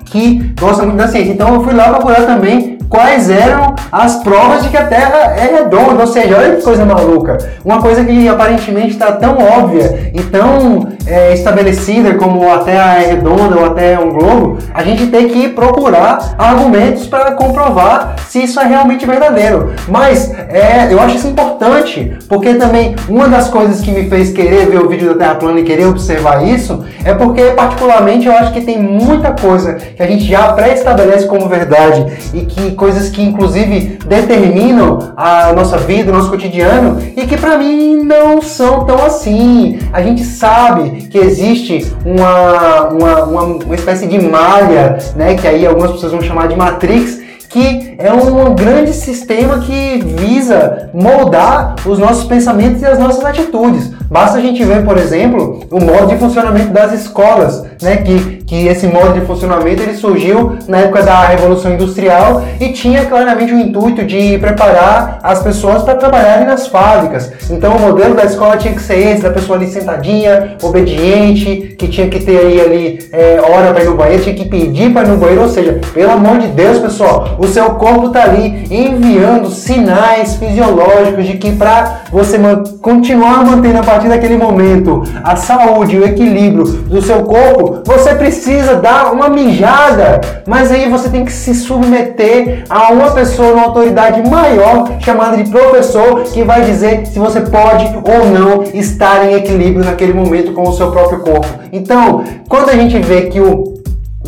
que 0.06 0.54
gosta 0.58 0.84
muito 0.84 0.98
da 0.98 1.08
ciência. 1.10 1.34
Então 1.34 1.54
eu 1.56 1.63
fui 1.63 1.74
lá 1.74 1.89
procurar 1.89 2.22
também 2.25 2.77
quais 2.88 3.30
eram 3.30 3.75
as 3.92 4.24
provas 4.24 4.63
de 4.63 4.70
que 4.70 4.77
a 4.77 4.86
Terra 4.86 5.36
é 5.36 5.58
redonda. 5.58 6.01
Ou 6.01 6.08
seja, 6.08 6.38
olha 6.38 6.56
que 6.56 6.63
coisa 6.63 6.86
maluca. 6.86 7.38
Uma 7.63 7.82
coisa 7.82 8.06
que 8.06 8.27
aparentemente 8.27 8.92
está 8.92 9.12
tão 9.12 9.38
óbvia 9.38 10.12
e 10.13 10.22
tão 10.24 10.95
é, 11.05 11.33
estabelecida 11.33 12.15
como 12.15 12.51
a 12.51 12.59
Terra 12.59 13.01
é 13.01 13.07
redonda 13.07 13.57
ou 13.57 13.65
a 13.65 13.69
Terra 13.71 14.01
é 14.01 14.05
um 14.05 14.12
globo, 14.12 14.57
a 14.74 14.83
gente 14.83 15.07
tem 15.07 15.27
que 15.27 15.50
procurar 15.50 16.35
argumentos 16.38 17.07
para 17.07 17.31
comprovar 17.31 18.15
se 18.27 18.43
isso 18.43 18.59
é 18.59 18.65
realmente 18.65 19.05
verdadeiro. 19.05 19.74
Mas 19.88 20.31
é, 20.33 20.88
eu 20.91 21.00
acho 21.00 21.17
isso 21.17 21.27
importante, 21.27 22.17
porque 22.27 22.53
também 22.55 22.95
uma 23.07 23.27
das 23.27 23.47
coisas 23.50 23.81
que 23.81 23.91
me 23.91 24.09
fez 24.09 24.31
querer 24.31 24.67
ver 24.67 24.83
o 24.83 24.89
vídeo 24.89 25.13
da 25.13 25.15
Terra 25.15 25.35
plana 25.35 25.59
e 25.59 25.63
querer 25.63 25.85
observar 25.85 26.45
isso 26.45 26.83
é 27.03 27.13
porque, 27.13 27.43
particularmente, 27.51 28.27
eu 28.27 28.33
acho 28.33 28.51
que 28.51 28.62
tem 28.62 28.81
muita 28.81 29.31
coisa 29.31 29.74
que 29.74 30.01
a 30.01 30.07
gente 30.07 30.25
já 30.25 30.53
pré-estabelece 30.53 31.27
como 31.27 31.47
verdade 31.47 32.05
e 32.33 32.41
que 32.41 32.71
coisas 32.71 33.09
que 33.09 33.21
inclusive 33.21 34.00
determinam 34.05 35.13
a 35.15 35.53
nossa 35.53 35.77
vida, 35.77 36.12
o 36.12 36.15
nosso 36.15 36.29
cotidiano 36.29 37.01
e 37.15 37.25
que 37.25 37.38
para 37.38 37.57
mim 37.57 38.03
não 38.03 38.41
são 38.41 38.85
tão 38.85 39.03
assim. 39.05 39.79
A 39.93 40.01
gente 40.01 40.24
sabe 40.24 40.95
que 41.10 41.18
existe 41.18 41.92
uma, 42.06 42.90
uma, 42.90 43.24
uma, 43.24 43.44
uma 43.44 43.75
espécie 43.75 44.08
de 44.08 44.20
malha, 44.20 44.98
né, 45.16 45.36
que 45.36 45.48
aí 45.48 45.66
algumas 45.66 45.92
pessoas 45.92 46.12
vão 46.12 46.22
chamar 46.22 46.48
de 46.48 46.56
matrix, 46.56 47.25
que 47.56 47.96
é 47.98 48.12
um 48.12 48.54
grande 48.54 48.92
sistema 48.92 49.60
que 49.60 50.04
visa 50.04 50.90
moldar 50.94 51.75
os 51.86 51.98
nossos 51.98 52.25
pensamentos 52.25 52.82
e 52.82 52.86
as 52.86 53.00
nossas 53.00 53.24
atitudes. 53.24 53.94
Basta 54.12 54.38
a 54.38 54.42
gente 54.42 54.62
ver, 54.64 54.84
por 54.84 54.98
exemplo, 54.98 55.62
o 55.72 55.80
modo 55.80 56.08
de 56.08 56.18
funcionamento 56.18 56.74
das 56.74 56.92
escolas, 56.92 57.64
né? 57.82 57.98
Que, 57.98 58.35
que 58.46 58.68
esse 58.68 58.88
modo 58.88 59.14
de 59.14 59.25
funcionamento 59.25 59.82
ele 59.82 59.96
surgiu 59.96 60.58
na 60.68 60.80
época 60.80 61.02
da 61.02 61.25
Revolução 61.25 61.74
Industrial 61.74 62.44
e 62.60 62.70
tinha 62.70 63.06
claramente 63.06 63.54
o 63.54 63.60
intuito 63.60 64.06
de 64.06 64.38
preparar 64.38 65.20
as 65.24 65.42
pessoas 65.42 65.84
para 65.84 65.96
trabalharem 65.96 66.46
nas 66.46 66.68
fábricas. 66.68 67.32
Então 67.50 67.75
o 67.75 67.80
modelo 67.80 68.14
da 68.14 68.24
escola 68.24 68.58
tinha 68.58 68.74
que 68.74 68.82
ser 68.82 69.00
esse, 69.00 69.24
da 69.24 69.32
pessoa 69.32 69.58
ali 69.58 69.68
sentadinha, 69.68 70.58
obediente, 70.62 71.75
que 71.78 71.88
tinha 71.88 72.08
que 72.08 72.20
ter 72.20 72.38
aí 72.38 72.62
ali 72.62 73.10
é, 73.12 73.42
hora 73.42 73.74
para 73.74 73.84
ir 73.84 73.88
no 73.88 73.96
banheiro, 73.96 74.24
tinha 74.24 74.36
que 74.36 74.46
pedir 74.46 74.94
para 74.94 75.08
ir 75.08 75.12
no 75.12 75.18
banheiro, 75.18 75.42
ou 75.42 75.50
seja, 75.50 75.80
pelo 75.94 76.12
amor 76.12 76.38
de 76.38 76.48
Deus, 76.48 76.80
pessoal, 76.80 77.36
o 77.40 77.48
seu 77.48 77.72
corpo 77.72 78.08
está 78.08 78.24
ali 78.24 78.66
enviando 78.70 79.50
sinais 79.50 80.36
fisiológicos 80.36 81.25
de 81.25 81.38
que 81.38 81.52
para 81.52 82.02
você 82.12 82.38
continuar 82.82 83.44
mantendo 83.44 83.80
a 83.80 83.84
partir 83.84 84.08
daquele 84.08 84.38
momento 84.38 85.04
a 85.24 85.36
saúde, 85.36 85.98
o 85.98 86.06
equilíbrio 86.06 86.64
do 86.66 87.02
seu 87.02 87.24
corpo, 87.24 87.82
você 87.86 88.14
precisa 88.14 88.35
dar 88.82 89.12
uma 89.12 89.30
mijada. 89.30 90.22
Mas 90.48 90.72
aí 90.72 90.89
você 90.89 91.10
tem 91.10 91.25
que 91.25 91.32
se 91.32 91.54
submeter 91.54 92.63
a 92.70 92.92
uma 92.92 93.12
pessoa, 93.12 93.54
uma 93.54 93.65
autoridade 93.65 94.27
maior, 94.30 94.89
chamada 95.00 95.38
de 95.38 95.50
professor, 95.50 96.24
que 96.24 96.44
vai 96.44 96.62
dizer 96.63 97.06
se 97.06 97.20
você 97.20 97.42
pode 97.42 97.86
ou 97.86 98.30
não 98.30 98.63
estar 98.74 99.25
em 99.25 99.36
equilíbrio 99.36 99.86
naquele 99.86 100.13
momento 100.13 100.54
com 100.54 100.63
o 100.63 100.74
seu 100.74 100.92
próprio 100.92 101.20
corpo. 101.20 101.48
Então, 101.72 102.24
quando 102.48 102.70
a 102.70 102.75
gente 102.75 102.98
vê 103.00 103.24
que 103.24 103.39
o 103.39 103.75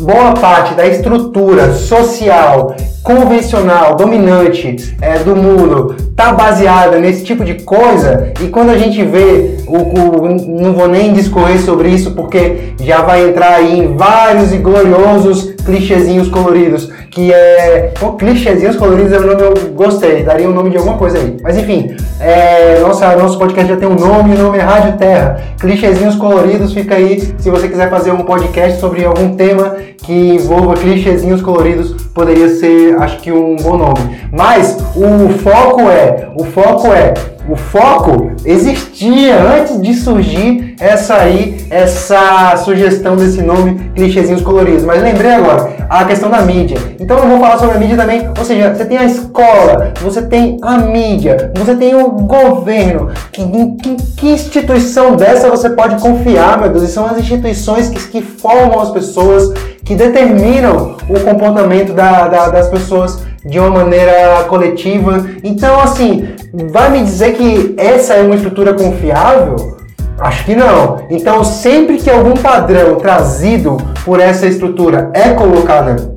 boa 0.00 0.32
parte 0.34 0.74
da 0.74 0.86
estrutura 0.86 1.72
social 1.72 2.74
convencional, 3.08 3.96
dominante 3.96 4.94
é, 5.00 5.18
do 5.20 5.34
mundo 5.34 5.96
está 5.98 6.30
baseada 6.32 6.98
nesse 6.98 7.24
tipo 7.24 7.42
de 7.42 7.54
coisa 7.54 8.34
e 8.38 8.48
quando 8.48 8.68
a 8.68 8.76
gente 8.76 9.02
vê 9.02 9.56
o, 9.66 9.76
o, 9.76 10.28
não 10.60 10.74
vou 10.74 10.88
nem 10.88 11.14
discorrer 11.14 11.58
sobre 11.58 11.88
isso 11.88 12.10
porque 12.10 12.74
já 12.78 13.00
vai 13.00 13.26
entrar 13.26 13.54
aí 13.54 13.78
em 13.78 13.96
vários 13.96 14.52
e 14.52 14.58
gloriosos 14.58 15.54
clichêzinhos 15.64 16.28
coloridos 16.28 16.90
que 17.10 17.32
é 17.32 17.94
pô, 17.98 18.12
clichêzinhos 18.12 18.76
coloridos 18.76 19.12
é 19.12 19.18
o 19.18 19.26
nome 19.26 19.42
eu 19.42 19.54
gostei 19.74 20.22
daria 20.22 20.46
o 20.46 20.52
um 20.52 20.54
nome 20.54 20.68
de 20.68 20.76
alguma 20.76 20.98
coisa 20.98 21.16
aí. 21.16 21.36
Mas 21.42 21.56
enfim 21.56 21.96
é, 22.20 22.78
nossa, 22.80 23.16
nosso 23.16 23.38
podcast 23.38 23.72
já 23.72 23.76
tem 23.78 23.88
um 23.88 23.94
nome 23.94 24.34
o 24.34 24.38
nome 24.38 24.58
é 24.58 24.62
Rádio 24.62 24.98
Terra. 24.98 25.40
Clichêzinhos 25.58 26.16
coloridos 26.16 26.74
fica 26.74 26.96
aí 26.96 27.20
se 27.38 27.48
você 27.48 27.68
quiser 27.68 27.88
fazer 27.88 28.10
um 28.10 28.24
podcast 28.24 28.78
sobre 28.78 29.04
algum 29.04 29.34
tema 29.34 29.76
que 30.02 30.12
envolva 30.12 30.74
clichêzinhos 30.74 31.40
coloridos 31.40 31.92
poderia 32.14 32.48
ser 32.48 32.97
acho 33.00 33.18
que 33.18 33.32
um 33.32 33.56
bom 33.56 33.76
nome. 33.76 34.20
Mas 34.32 34.76
o 34.94 35.28
foco 35.38 35.82
é, 35.82 36.28
o 36.34 36.44
foco 36.44 36.88
é, 36.88 37.14
o 37.48 37.56
foco 37.56 38.32
existia 38.44 39.40
antes 39.40 39.80
de 39.80 39.94
surgir 39.94 40.76
essa 40.78 41.14
aí, 41.14 41.66
essa 41.70 42.56
sugestão 42.58 43.16
desse 43.16 43.42
nome 43.42 43.90
clichêzinhos 43.94 44.42
coloridos. 44.42 44.84
Mas 44.84 45.02
lembrei 45.02 45.32
agora, 45.32 45.72
a 45.88 46.04
questão 46.04 46.30
da 46.30 46.42
mídia. 46.42 46.76
Então 47.00 47.18
eu 47.18 47.26
vou 47.26 47.40
falar 47.40 47.58
sobre 47.58 47.76
a 47.76 47.78
mídia 47.78 47.96
também, 47.96 48.28
ou 48.36 48.44
seja, 48.44 48.74
você 48.74 48.84
tem 48.84 48.98
a 48.98 49.04
escola, 49.04 49.94
você 50.00 50.22
tem 50.22 50.58
a 50.62 50.78
mídia, 50.78 51.50
você 51.56 51.74
tem 51.74 51.94
o 51.94 52.10
governo. 52.10 53.10
Que, 53.32 53.42
que, 53.82 53.96
que 54.16 54.28
instituição 54.28 55.16
dessa 55.16 55.48
você 55.48 55.70
pode 55.70 56.00
confiar, 56.02 56.60
meu 56.60 56.68
Deus? 56.68 56.84
E 56.84 56.88
são 56.88 57.06
as 57.06 57.18
instituições 57.18 57.88
que, 57.88 58.08
que 58.08 58.22
formam 58.22 58.78
as 58.80 58.90
pessoas, 58.90 59.54
que 59.84 59.94
determinam 59.94 60.96
o 61.08 61.20
comportamento 61.20 61.94
da, 61.94 62.28
da, 62.28 62.48
das 62.50 62.68
pessoas 62.68 63.26
de 63.44 63.58
uma 63.58 63.70
maneira 63.70 64.44
coletiva. 64.48 65.24
Então, 65.42 65.80
assim, 65.80 66.28
vai 66.52 66.90
me 66.90 67.02
dizer 67.02 67.34
que 67.34 67.74
essa 67.76 68.14
é 68.14 68.22
uma 68.22 68.34
estrutura 68.34 68.74
confiável? 68.74 69.78
Acho 70.18 70.44
que 70.44 70.56
não. 70.56 71.06
Então, 71.10 71.44
sempre 71.44 71.96
que 71.98 72.10
algum 72.10 72.34
padrão 72.34 72.96
trazido 72.96 73.76
por 74.04 74.20
essa 74.20 74.46
estrutura 74.46 75.10
é 75.14 75.30
colocado 75.30 76.16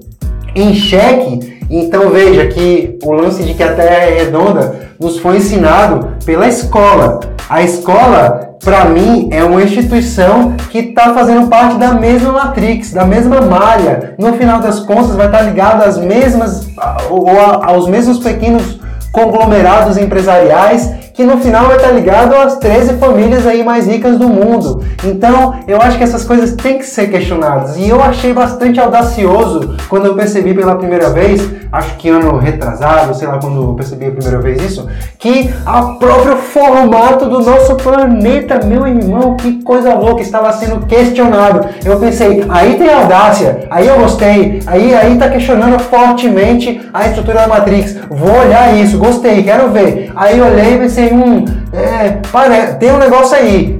em 0.55 0.73
xeque, 0.73 1.59
então 1.69 2.09
veja 2.09 2.47
que 2.47 2.97
o 3.03 3.13
lance 3.13 3.43
de 3.43 3.53
que 3.53 3.63
a 3.63 3.73
Terra 3.73 4.05
é 4.05 4.23
redonda 4.23 4.91
nos 4.99 5.17
foi 5.19 5.37
ensinado 5.37 6.15
pela 6.25 6.47
escola. 6.47 7.19
A 7.49 7.61
escola 7.61 8.50
para 8.63 8.85
mim, 8.85 9.27
é 9.31 9.43
uma 9.43 9.63
instituição 9.63 10.55
que 10.69 10.77
está 10.77 11.13
fazendo 11.13 11.47
parte 11.47 11.77
da 11.77 11.93
mesma 11.93 12.31
matrix, 12.31 12.91
da 12.91 13.05
mesma 13.05 13.41
malha. 13.41 14.15
No 14.19 14.33
final 14.33 14.59
das 14.59 14.79
contas, 14.79 15.15
vai 15.15 15.25
estar 15.25 15.39
tá 15.39 15.43
ligado 15.43 15.81
às 15.83 15.97
mesmas, 15.97 16.69
ou 17.09 17.27
aos 17.39 17.87
mesmos 17.87 18.19
pequenos 18.19 18.79
conglomerados 19.11 19.97
empresariais 19.97 21.01
que 21.13 21.23
no 21.23 21.37
final 21.37 21.67
vai 21.67 21.75
estar 21.75 21.91
ligado 21.91 22.33
às 22.35 22.57
13 22.57 22.93
famílias 22.93 23.45
aí 23.45 23.63
mais 23.63 23.87
ricas 23.87 24.17
do 24.17 24.27
mundo. 24.27 24.83
Então, 25.03 25.55
eu 25.67 25.81
acho 25.81 25.97
que 25.97 26.03
essas 26.03 26.23
coisas 26.23 26.53
têm 26.53 26.77
que 26.77 26.85
ser 26.85 27.09
questionadas. 27.09 27.77
E 27.77 27.89
eu 27.89 28.01
achei 28.01 28.33
bastante 28.33 28.79
audacioso 28.79 29.75
quando 29.89 30.05
eu 30.05 30.15
percebi 30.15 30.53
pela 30.53 30.75
primeira 30.75 31.09
vez, 31.09 31.47
acho 31.71 31.95
que 31.97 32.09
ano 32.09 32.37
retrasado, 32.37 33.13
sei 33.13 33.27
lá 33.27 33.37
quando 33.39 33.61
eu 33.61 33.73
percebi 33.73 34.07
a 34.07 34.11
primeira 34.11 34.39
vez 34.39 34.61
isso, 34.61 34.87
que 35.19 35.53
a 35.65 35.83
próprio 35.99 36.37
formato 36.37 37.27
do 37.27 37.39
nosso 37.39 37.75
planeta, 37.75 38.65
meu 38.65 38.87
irmão, 38.87 39.35
que 39.35 39.61
coisa 39.63 39.93
louca, 39.93 40.21
estava 40.21 40.51
sendo 40.53 40.85
questionado. 40.85 41.67
Eu 41.83 41.99
pensei, 41.99 42.45
aí 42.49 42.77
tem 42.77 42.91
audácia, 42.91 43.67
aí 43.69 43.87
eu 43.87 43.99
gostei, 43.99 44.61
aí 44.65 44.93
aí 44.93 45.17
tá 45.17 45.29
questionando 45.29 45.79
fortemente 45.79 46.81
a 46.93 47.07
estrutura 47.07 47.41
da 47.41 47.47
Matrix. 47.47 47.97
Vou 48.09 48.39
olhar 48.39 48.75
isso, 48.75 48.97
gostei, 49.01 49.41
quero 49.43 49.69
ver. 49.71 50.11
Aí 50.15 50.39
olhei 50.39 50.75
e 50.75 50.77
pensei 50.77 51.05
assim, 51.05 51.15
um. 51.15 51.45
É, 51.73 52.19
pare... 52.31 52.73
tem 52.79 52.91
um 52.91 52.97
negócio 52.97 53.35
aí. 53.35 53.79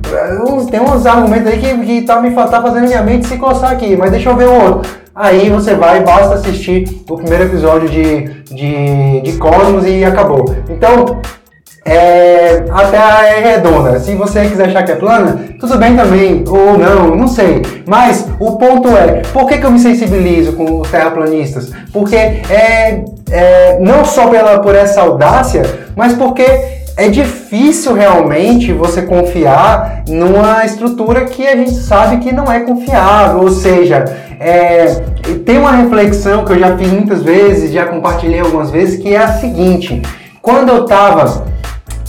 Tem 0.69 0.79
uns 0.79 1.05
argumentos 1.05 1.47
aí 1.47 1.59
que, 1.59 1.77
que 1.85 2.01
tá 2.01 2.19
me 2.19 2.31
tá 2.31 2.61
fazendo 2.61 2.87
minha 2.87 3.03
mente 3.03 3.27
se 3.27 3.37
coçar 3.37 3.71
aqui, 3.71 3.95
mas 3.95 4.11
deixa 4.11 4.29
eu 4.29 4.35
ver 4.35 4.47
o 4.47 4.63
outro. 4.63 4.91
Aí 5.13 5.49
você 5.49 5.75
vai, 5.75 6.01
basta 6.03 6.35
assistir 6.35 7.03
o 7.07 7.17
primeiro 7.17 7.43
episódio 7.43 7.87
de, 7.89 8.23
de, 8.45 9.21
de 9.21 9.33
Cosmos 9.33 9.85
e 9.85 10.03
acabou. 10.03 10.55
Então, 10.69 11.21
é, 11.83 12.63
a 12.69 12.85
Terra 12.85 13.27
é 13.27 13.39
redonda. 13.39 13.99
Se 13.99 14.13
você 14.13 14.45
quiser 14.45 14.67
achar 14.67 14.83
que 14.83 14.91
é 14.91 14.95
plana, 14.95 15.39
tudo 15.59 15.77
bem 15.77 15.95
também, 15.95 16.43
ou 16.47 16.77
não, 16.77 17.15
não 17.15 17.27
sei. 17.27 17.61
Mas 17.87 18.27
o 18.39 18.51
ponto 18.57 18.87
é, 18.89 19.23
por 19.33 19.47
que, 19.47 19.57
que 19.57 19.65
eu 19.65 19.71
me 19.71 19.79
sensibilizo 19.79 20.53
com 20.53 20.81
os 20.81 20.91
terraplanistas? 20.91 21.71
Porque 21.91 22.15
é, 22.15 23.03
é 23.31 23.79
não 23.79 24.05
só 24.05 24.27
pela, 24.27 24.59
por 24.59 24.75
essa 24.75 25.01
audácia, 25.01 25.63
mas 25.95 26.13
porque 26.13 26.45
é 26.97 27.07
difícil 27.07 27.93
realmente 27.93 28.71
você 28.73 29.01
confiar 29.01 30.03
numa 30.07 30.63
estrutura 30.63 31.25
que 31.25 31.47
a 31.47 31.55
gente 31.55 31.73
sabe 31.73 32.17
que 32.17 32.31
não 32.31 32.51
é 32.51 32.59
confiável. 32.59 33.41
Ou 33.41 33.49
seja, 33.49 34.05
é, 34.39 34.85
tem 35.45 35.57
uma 35.57 35.71
reflexão 35.71 36.45
que 36.45 36.53
eu 36.53 36.59
já 36.59 36.77
fiz 36.77 36.91
muitas 36.91 37.23
vezes, 37.23 37.71
já 37.71 37.87
compartilhei 37.87 38.39
algumas 38.39 38.69
vezes, 38.69 39.01
que 39.01 39.15
é 39.15 39.17
a 39.17 39.33
seguinte: 39.33 39.99
quando 40.43 40.69
eu 40.69 40.83
estava 40.83 41.49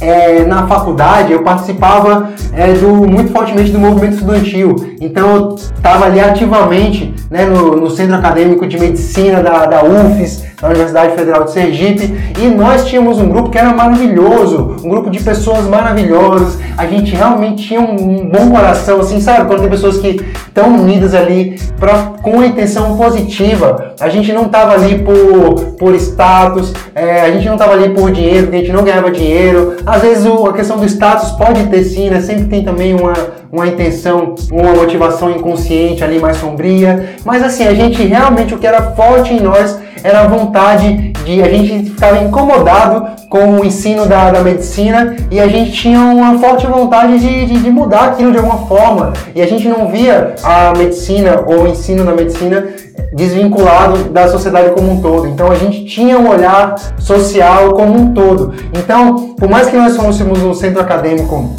é, 0.01 0.45
na 0.45 0.67
faculdade 0.67 1.33
eu 1.33 1.43
participava 1.43 2.31
é, 2.53 2.73
do, 2.73 3.09
muito 3.09 3.33
fortemente 3.33 3.71
do 3.71 3.79
movimento 3.79 4.15
estudantil. 4.15 4.95
Então 5.01 5.35
eu 5.35 5.55
estava 5.55 6.07
ali 6.07 6.21
ativamente 6.21 7.15
né, 7.31 7.45
no, 7.45 7.77
no, 7.77 7.91
centro 7.91 8.15
acadêmico 8.17 8.67
de 8.67 8.79
medicina 8.79 9.43
da, 9.43 9.67
da 9.67 9.85
UFES, 9.85 10.45
da 10.63 10.69
Universidade 10.69 11.17
Federal 11.17 11.45
de 11.45 11.51
Sergipe, 11.51 12.15
e 12.41 12.47
nós 12.47 12.87
tínhamos 12.87 13.19
um 13.19 13.29
grupo 13.29 13.51
que 13.51 13.59
era 13.59 13.75
maravilhoso, 13.75 14.77
um 14.85 14.89
grupo 14.89 15.11
de 15.11 15.21
pessoas 15.21 15.67
maravilhosas. 15.67 16.57
A 16.79 16.87
gente 16.87 17.15
realmente 17.17 17.67
tinha 17.67 17.81
um, 17.81 18.29
bom 18.29 18.51
coração, 18.51 19.01
assim, 19.01 19.21
sabe? 19.21 19.49
Quando 19.49 19.61
tem 19.61 19.69
pessoas 19.69 19.99
que 19.99 20.25
estão 20.47 20.73
unidas 20.75 21.15
ali 21.15 21.59
pra, 21.81 22.13
com 22.23 22.31
uma 22.31 22.47
intenção 22.47 22.97
positiva. 22.97 23.95
A 23.99 24.09
gente 24.09 24.33
não 24.33 24.47
estava 24.47 24.75
ali 24.75 25.01
por, 25.01 25.75
por 25.79 25.95
status, 25.97 26.73
é, 26.95 27.23
a 27.23 27.33
gente 27.33 27.47
não 27.47 27.55
estava 27.55 27.73
ali 27.73 27.89
por 27.91 28.13
dinheiro, 28.13 28.45
porque 28.45 28.57
a 28.57 28.61
gente 28.61 28.73
não 28.73 28.85
ganhava 28.85 29.11
dinheiro. 29.11 29.79
Às 29.85 30.01
vezes 30.01 30.25
o, 30.25 30.47
a 30.47 30.53
questão 30.53 30.79
do 30.79 30.87
status 30.87 31.33
pode 31.33 31.67
ter 31.67 31.83
sim, 31.83 32.09
né? 32.09 32.21
Sempre 32.21 32.45
tem 32.45 32.63
também 32.63 32.95
uma, 32.95 33.13
uma 33.53 33.67
intenção, 33.67 34.35
uma 34.51 34.73
motivação 34.73 35.31
inconsciente 35.31 36.03
ali 36.03 36.19
mais 36.19 36.39
sombria. 36.39 37.17
Mas 37.23 37.43
assim, 37.43 37.67
a 37.67 37.75
gente 37.75 38.03
realmente 38.03 38.55
o 38.55 38.59
que 38.59 38.67
era 38.67 38.93
forte 38.93 39.35
em 39.35 39.41
nós 39.41 39.79
era 40.03 40.23
a 40.23 40.27
vontade 40.27 41.13
de. 41.25 41.43
A 41.43 41.49
gente 41.49 41.91
ficava 41.91 42.25
incomodado 42.25 43.07
com 43.29 43.61
o 43.61 43.65
ensino 43.65 44.07
da, 44.07 44.31
da 44.31 44.41
medicina 44.41 45.15
e 45.31 45.39
a 45.39 45.47
gente 45.47 45.73
tinha 45.73 46.01
uma 46.01 46.39
forte 46.39 46.67
vontade 46.67 47.19
de, 47.19 47.47
de, 47.47 47.59
de, 47.63 47.71
mudar 47.71 48.07
aquilo 48.07 48.33
de 48.33 48.39
alguma 48.39 48.67
forma. 48.67 49.13
E 49.35 49.43
a 49.43 49.47
gente 49.47 49.69
não 49.69 49.89
via 49.89 50.35
a 50.43 50.73
medicina 50.77 51.45
ou 51.47 51.65
o 51.65 51.69
ensino 51.69 52.05
da 52.05 52.13
medicina 52.13 52.67
desvinculado 53.15 54.05
da 54.05 54.29
sociedade 54.29 54.71
como 54.71 54.91
um 54.91 55.01
todo. 55.01 55.29
Então 55.29 55.53
a 55.53 55.55
gente 55.55 55.85
tinha 55.85 56.19
um 56.19 56.29
olhar 56.29 56.75
social 56.99 57.75
como 57.75 57.95
um 57.95 58.15
todo. 58.15 58.55
Então, 58.73 59.35
por 59.39 59.49
mais 59.49 59.69
que 59.69 59.77
nós 59.77 59.97
fôssemos 59.97 60.43
um 60.43 60.55
centro 60.55 60.81
acadêmico 60.81 61.55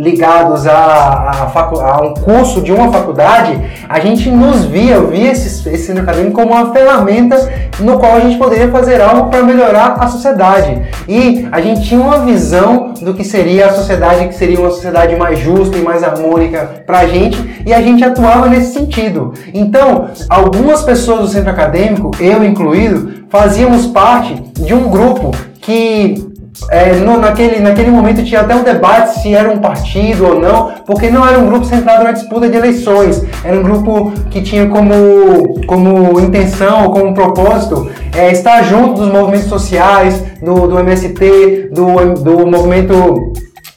ligados 0.00 0.66
a, 0.66 0.72
a, 0.72 1.52
a, 1.52 2.02
um 2.02 2.14
curso 2.14 2.62
de 2.62 2.72
uma 2.72 2.90
faculdade, 2.90 3.60
a 3.88 4.00
gente 4.00 4.30
nos 4.30 4.64
via, 4.64 4.98
via 5.00 5.30
esse, 5.30 5.68
esse 5.68 5.86
centro 5.86 6.02
acadêmico 6.02 6.40
como 6.40 6.54
uma 6.54 6.72
ferramenta 6.72 7.36
no 7.78 7.98
qual 7.98 8.16
a 8.16 8.20
gente 8.20 8.38
poderia 8.38 8.70
fazer 8.70 9.00
algo 9.00 9.28
para 9.28 9.42
melhorar 9.42 9.96
a 10.00 10.08
sociedade. 10.08 10.80
E 11.06 11.46
a 11.52 11.60
gente 11.60 11.82
tinha 11.82 12.00
uma 12.00 12.20
visão 12.20 12.94
do 13.00 13.12
que 13.12 13.22
seria 13.22 13.66
a 13.66 13.72
sociedade, 13.72 14.28
que 14.28 14.34
seria 14.34 14.58
uma 14.58 14.70
sociedade 14.70 15.14
mais 15.16 15.38
justa 15.38 15.76
e 15.76 15.82
mais 15.82 16.02
harmônica 16.02 16.82
para 16.86 17.00
a 17.00 17.06
gente, 17.06 17.62
e 17.66 17.72
a 17.72 17.82
gente 17.82 18.02
atuava 18.02 18.48
nesse 18.48 18.72
sentido. 18.72 19.34
Então, 19.52 20.08
algumas 20.28 20.82
pessoas 20.82 21.20
do 21.20 21.28
centro 21.28 21.50
acadêmico, 21.50 22.10
eu 22.18 22.42
incluído, 22.42 23.24
fazíamos 23.28 23.86
parte 23.86 24.34
de 24.58 24.72
um 24.72 24.88
grupo 24.88 25.30
que 25.60 26.29
é, 26.68 26.94
no, 26.96 27.18
naquele, 27.18 27.60
naquele 27.60 27.90
momento 27.90 28.24
tinha 28.24 28.40
até 28.40 28.54
um 28.54 28.62
debate 28.62 29.20
se 29.20 29.34
era 29.34 29.50
um 29.50 29.58
partido 29.58 30.26
ou 30.26 30.40
não, 30.40 30.72
porque 30.84 31.10
não 31.10 31.26
era 31.26 31.38
um 31.38 31.46
grupo 31.46 31.64
centrado 31.64 32.04
na 32.04 32.12
disputa 32.12 32.48
de 32.48 32.56
eleições, 32.56 33.24
era 33.44 33.58
um 33.58 33.62
grupo 33.62 34.12
que 34.30 34.42
tinha 34.42 34.66
como, 34.66 35.64
como 35.66 36.20
intenção, 36.20 36.90
como 36.90 37.14
propósito, 37.14 37.90
é, 38.14 38.32
estar 38.32 38.62
junto 38.62 39.00
dos 39.02 39.12
movimentos 39.12 39.48
sociais, 39.48 40.22
do, 40.42 40.66
do 40.66 40.78
MST, 40.78 41.70
do, 41.72 42.14
do 42.14 42.46
movimento 42.46 43.32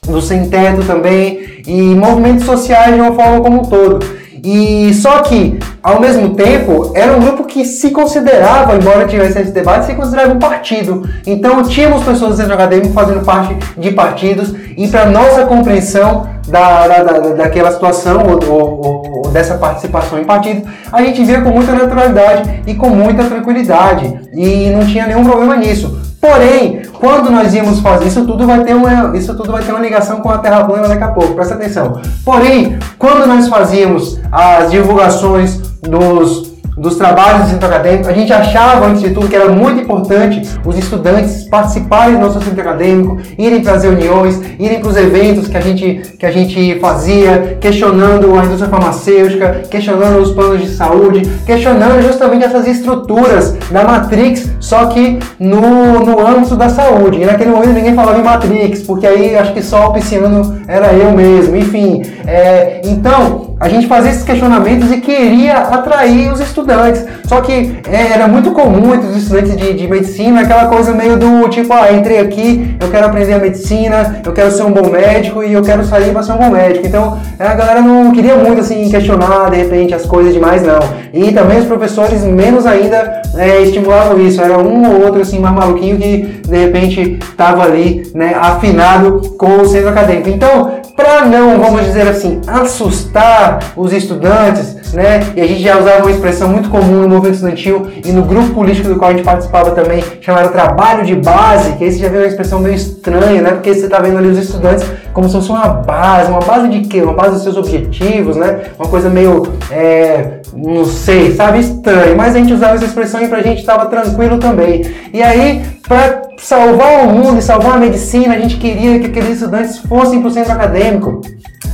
do 0.08 0.22
Sem 0.22 0.50
Teto 0.50 0.84
também, 0.84 1.62
e 1.66 1.82
movimentos 1.96 2.46
sociais 2.46 2.94
de 2.94 3.02
uma 3.02 3.14
forma 3.14 3.42
como 3.42 3.62
um 3.62 3.66
todo. 3.66 4.23
E 4.44 4.94
só 4.96 5.20
que, 5.20 5.58
ao 5.82 6.02
mesmo 6.02 6.36
tempo, 6.36 6.92
era 6.94 7.16
um 7.16 7.20
grupo 7.22 7.46
que 7.46 7.64
se 7.64 7.92
considerava, 7.92 8.76
embora 8.76 9.08
tivesse 9.08 9.40
esse 9.40 9.52
debate, 9.52 9.86
se 9.86 9.96
considerava 9.96 10.34
um 10.34 10.40
partido. 10.40 11.08
Então 11.26 11.64
tínhamos 11.64 12.04
pessoas 12.04 12.32
do 12.32 12.38
centro 12.38 12.54
acadêmico 12.54 12.94
fazendo 12.94 13.24
parte 13.24 13.56
de 13.78 13.92
partidos 13.92 14.54
e 14.76 14.88
para 14.90 15.06
nossa 15.06 15.46
compreensão 15.46 16.28
da, 16.48 16.88
da, 16.88 17.04
da, 17.04 17.20
daquela 17.36 17.72
situação 17.72 18.22
ou, 18.26 18.54
ou, 18.54 19.12
ou, 19.26 19.32
dessa 19.32 19.56
participação 19.56 20.20
em 20.20 20.26
partidos, 20.26 20.64
a 20.92 21.02
gente 21.02 21.24
via 21.24 21.42
com 21.42 21.50
muita 21.50 21.72
naturalidade 21.72 22.62
e 22.68 22.76
com 22.76 22.90
muita 22.90 23.24
tranquilidade. 23.24 24.20
E 24.34 24.70
não 24.72 24.86
tinha 24.86 25.08
nenhum 25.08 25.24
problema 25.24 25.56
nisso. 25.56 25.93
Porém, 26.24 26.84
quando 27.02 27.30
nós 27.30 27.54
íamos 27.54 27.82
fazer 27.82 28.08
isso 28.08 28.26
tudo 28.26 28.48
vai 28.48 28.64
ter 28.64 28.74
uma 28.74 29.12
isso 29.18 29.36
tudo 29.36 29.52
vai 29.52 29.62
ter 29.62 29.74
uma 29.74 29.82
ligação 29.82 30.22
com 30.22 30.30
a 30.30 30.38
Terra 30.38 30.64
plana 30.64 30.88
daqui 30.88 31.04
a 31.04 31.10
pouco. 31.10 31.34
Presta 31.34 31.56
atenção. 31.56 32.00
Porém, 32.24 32.80
quando 32.98 33.28
nós 33.28 33.50
fazíamos 33.50 34.18
as 34.32 34.72
divulgações 34.72 35.58
dos 35.82 36.53
dos 36.78 36.96
trabalhos 36.96 37.44
do 37.44 37.50
centro 37.52 37.68
acadêmico, 37.68 38.10
a 38.10 38.14
gente 38.14 38.32
achava, 38.34 38.88
antes 38.88 39.02
de 39.02 39.12
tudo, 39.12 39.28
que 39.28 39.36
era 39.36 39.50
muito 39.50 39.82
importante 39.82 40.42
os 40.66 40.78
estudantes 40.78 41.44
participarem 41.46 42.16
do 42.16 42.22
nosso 42.22 42.42
centro 42.42 42.62
acadêmico, 42.62 43.18
irem 43.38 43.62
para 43.62 43.74
as 43.74 43.84
reuniões, 43.84 44.42
irem 44.60 44.80
para 44.80 44.90
os 44.90 44.98
eventos 44.98 45.48
que 45.48 45.58
a, 45.58 45.62
gente, 45.62 46.02
que 46.18 46.26
a 46.26 46.32
gente 46.32 46.80
fazia, 46.80 47.58
questionando 47.60 48.38
a 48.38 48.46
indústria 48.46 48.70
farmacêutica, 48.70 49.64
questionando 49.70 50.20
os 50.20 50.32
planos 50.32 50.62
de 50.62 50.70
saúde, 50.70 51.22
questionando 51.46 52.02
justamente 52.02 52.46
essas 52.46 52.68
estruturas 52.68 53.56
da 53.70 53.84
Matrix, 53.84 54.50
só 54.60 54.88
que 54.88 55.20
no, 55.40 56.06
no 56.06 56.26
âmbito 56.26 56.56
da 56.56 56.70
saúde. 56.70 57.22
E 57.22 57.26
naquele 57.26 57.52
momento 57.52 57.74
ninguém 57.74 57.94
falava 57.94 58.20
em 58.20 58.24
Matrix, 58.24 58.82
porque 58.82 59.06
aí 59.06 59.36
acho 59.36 59.54
que 59.54 59.62
só 59.62 59.90
o 59.90 59.94
pisciano 59.94 60.62
era 60.68 60.94
eu 60.94 61.12
mesmo, 61.12 61.56
enfim. 61.56 62.02
É, 62.26 62.82
então, 62.84 63.53
a 63.60 63.70
gente 63.70 63.88
fazia 63.88 64.12
esses 64.12 64.24
questionamentos 64.24 64.92
e 64.92 65.00
queria 65.00 65.58
atrair 65.58 66.32
os 66.32 66.40
estudantes. 66.40 67.06
Só 67.26 67.42
que 67.42 67.80
é, 67.90 68.14
era 68.14 68.28
muito 68.28 68.52
comum 68.52 68.94
entre 68.94 69.08
os 69.08 69.18
estudantes 69.18 69.56
de, 69.56 69.74
de, 69.74 69.88
medicina 69.88 70.42
aquela 70.42 70.66
coisa 70.66 70.92
meio 70.94 71.18
do 71.18 71.48
tipo, 71.50 71.72
ah, 71.74 71.92
entrei 71.92 72.20
aqui, 72.20 72.76
eu 72.80 72.90
quero 72.90 73.06
aprender 73.06 73.34
a 73.34 73.40
medicina, 73.40 74.22
eu 74.26 74.34
quero 74.34 74.52
ser 74.52 74.64
um 74.64 74.72
bom 74.72 74.90
médico 74.90 75.44
e 75.44 75.54
eu 75.54 75.62
quero 75.62 75.84
sair 75.86 76.12
para 76.12 76.24
ser 76.24 76.34
um 76.34 76.38
bom 76.38 76.50
médico. 76.50 76.86
Então 76.86 77.18
a 77.40 77.54
galera 77.54 77.82
não 77.82 78.12
queria 78.12 78.36
muito 78.36 78.62
assim 78.62 78.90
questionar 78.90 79.50
de 79.50 79.58
repente 79.58 79.94
as 79.94 80.06
coisas 80.06 80.34
demais, 80.34 80.64
não. 80.64 80.80
E 81.14 81.32
também 81.32 81.60
os 81.60 81.66
professores 81.66 82.24
menos 82.24 82.66
ainda 82.66 83.22
é, 83.38 83.62
estimulavam 83.62 84.20
isso. 84.20 84.42
Era 84.42 84.58
um 84.58 84.94
ou 84.94 85.06
outro 85.06 85.22
assim 85.22 85.40
mais 85.40 85.56
maluquinho 85.56 85.98
que 85.98 86.42
de 86.48 86.58
repente 86.58 87.20
estava 87.22 87.64
ali, 87.64 88.12
né, 88.14 88.36
afinado 88.40 89.36
com 89.38 89.58
o 89.62 89.66
centro 89.66 89.90
acadêmico. 89.90 90.30
Então, 90.30 90.84
para 90.96 91.26
não, 91.26 91.60
vamos 91.60 91.86
dizer 91.86 92.08
assim, 92.08 92.40
assustar 92.48 93.53
os 93.76 93.92
estudantes, 93.94 94.94
né? 94.94 95.22
E 95.36 95.42
a 95.42 95.48
gente 95.48 95.62
já 95.62 95.78
usava 95.78 96.04
uma 96.04 96.12
expressão 96.12 96.50
muito 96.50 96.70
comum 96.70 97.02
no 97.02 97.10
movimento 97.10 97.36
estudantil 97.36 97.88
e 98.04 98.12
no 98.12 98.24
grupo 98.24 98.54
político 98.54 98.88
do 98.88 98.96
qual 98.98 99.12
a 99.12 99.14
gente 99.14 99.26
participava 99.26 99.72
também, 99.72 100.04
chamado 100.22 100.52
trabalho 100.52 101.06
de 101.06 101.16
base, 101.16 101.74
que 101.74 101.84
aí 101.84 101.92
você 101.92 102.00
já 102.00 102.10
vê 102.10 102.18
uma 102.18 102.28
expressão 102.28 102.60
meio 102.60 102.76
estranha, 102.76 103.42
né? 103.42 103.52
Porque 103.52 103.74
você 103.74 103.86
está 103.86 104.00
vendo 104.00 104.18
ali 104.18 104.28
os 104.28 104.38
estudantes 104.38 104.86
como 105.14 105.28
se 105.28 105.36
fosse 105.36 105.50
uma 105.50 105.68
base, 105.68 106.32
uma 106.32 106.40
base 106.40 106.68
de 106.70 106.82
quê? 106.88 107.02
Uma 107.02 107.14
base 107.14 107.36
dos 107.36 107.44
seus 107.44 107.56
objetivos, 107.56 108.36
né? 108.36 108.64
Uma 108.80 108.88
coisa 108.88 109.10
meio, 109.10 109.48
é, 109.72 110.40
não 110.56 110.86
sei, 110.86 111.34
sabe? 111.36 111.60
Estranho. 111.60 112.16
Mas 112.16 112.36
a 112.36 112.40
gente 112.40 112.54
usava 112.54 112.76
essa 112.76 112.86
expressão 112.86 113.22
e 113.22 113.28
pra 113.28 113.42
gente 113.42 113.60
estava 113.60 113.86
tranquilo 113.88 114.38
também. 114.38 114.86
E 115.14 115.22
aí, 115.22 115.62
para 115.88 116.22
salvar 116.38 117.06
o 117.06 117.10
mundo 117.10 117.40
e 117.40 117.42
salvar 117.42 117.74
a 117.74 117.80
medicina, 117.80 118.36
a 118.36 118.40
gente 118.40 118.58
queria 118.58 119.00
que 119.00 119.08
aqueles 119.08 119.32
estudantes 119.32 119.80
fossem 119.80 120.20
para 120.20 120.30
o 120.30 120.32
centro 120.32 120.52
acadêmico. 120.52 121.22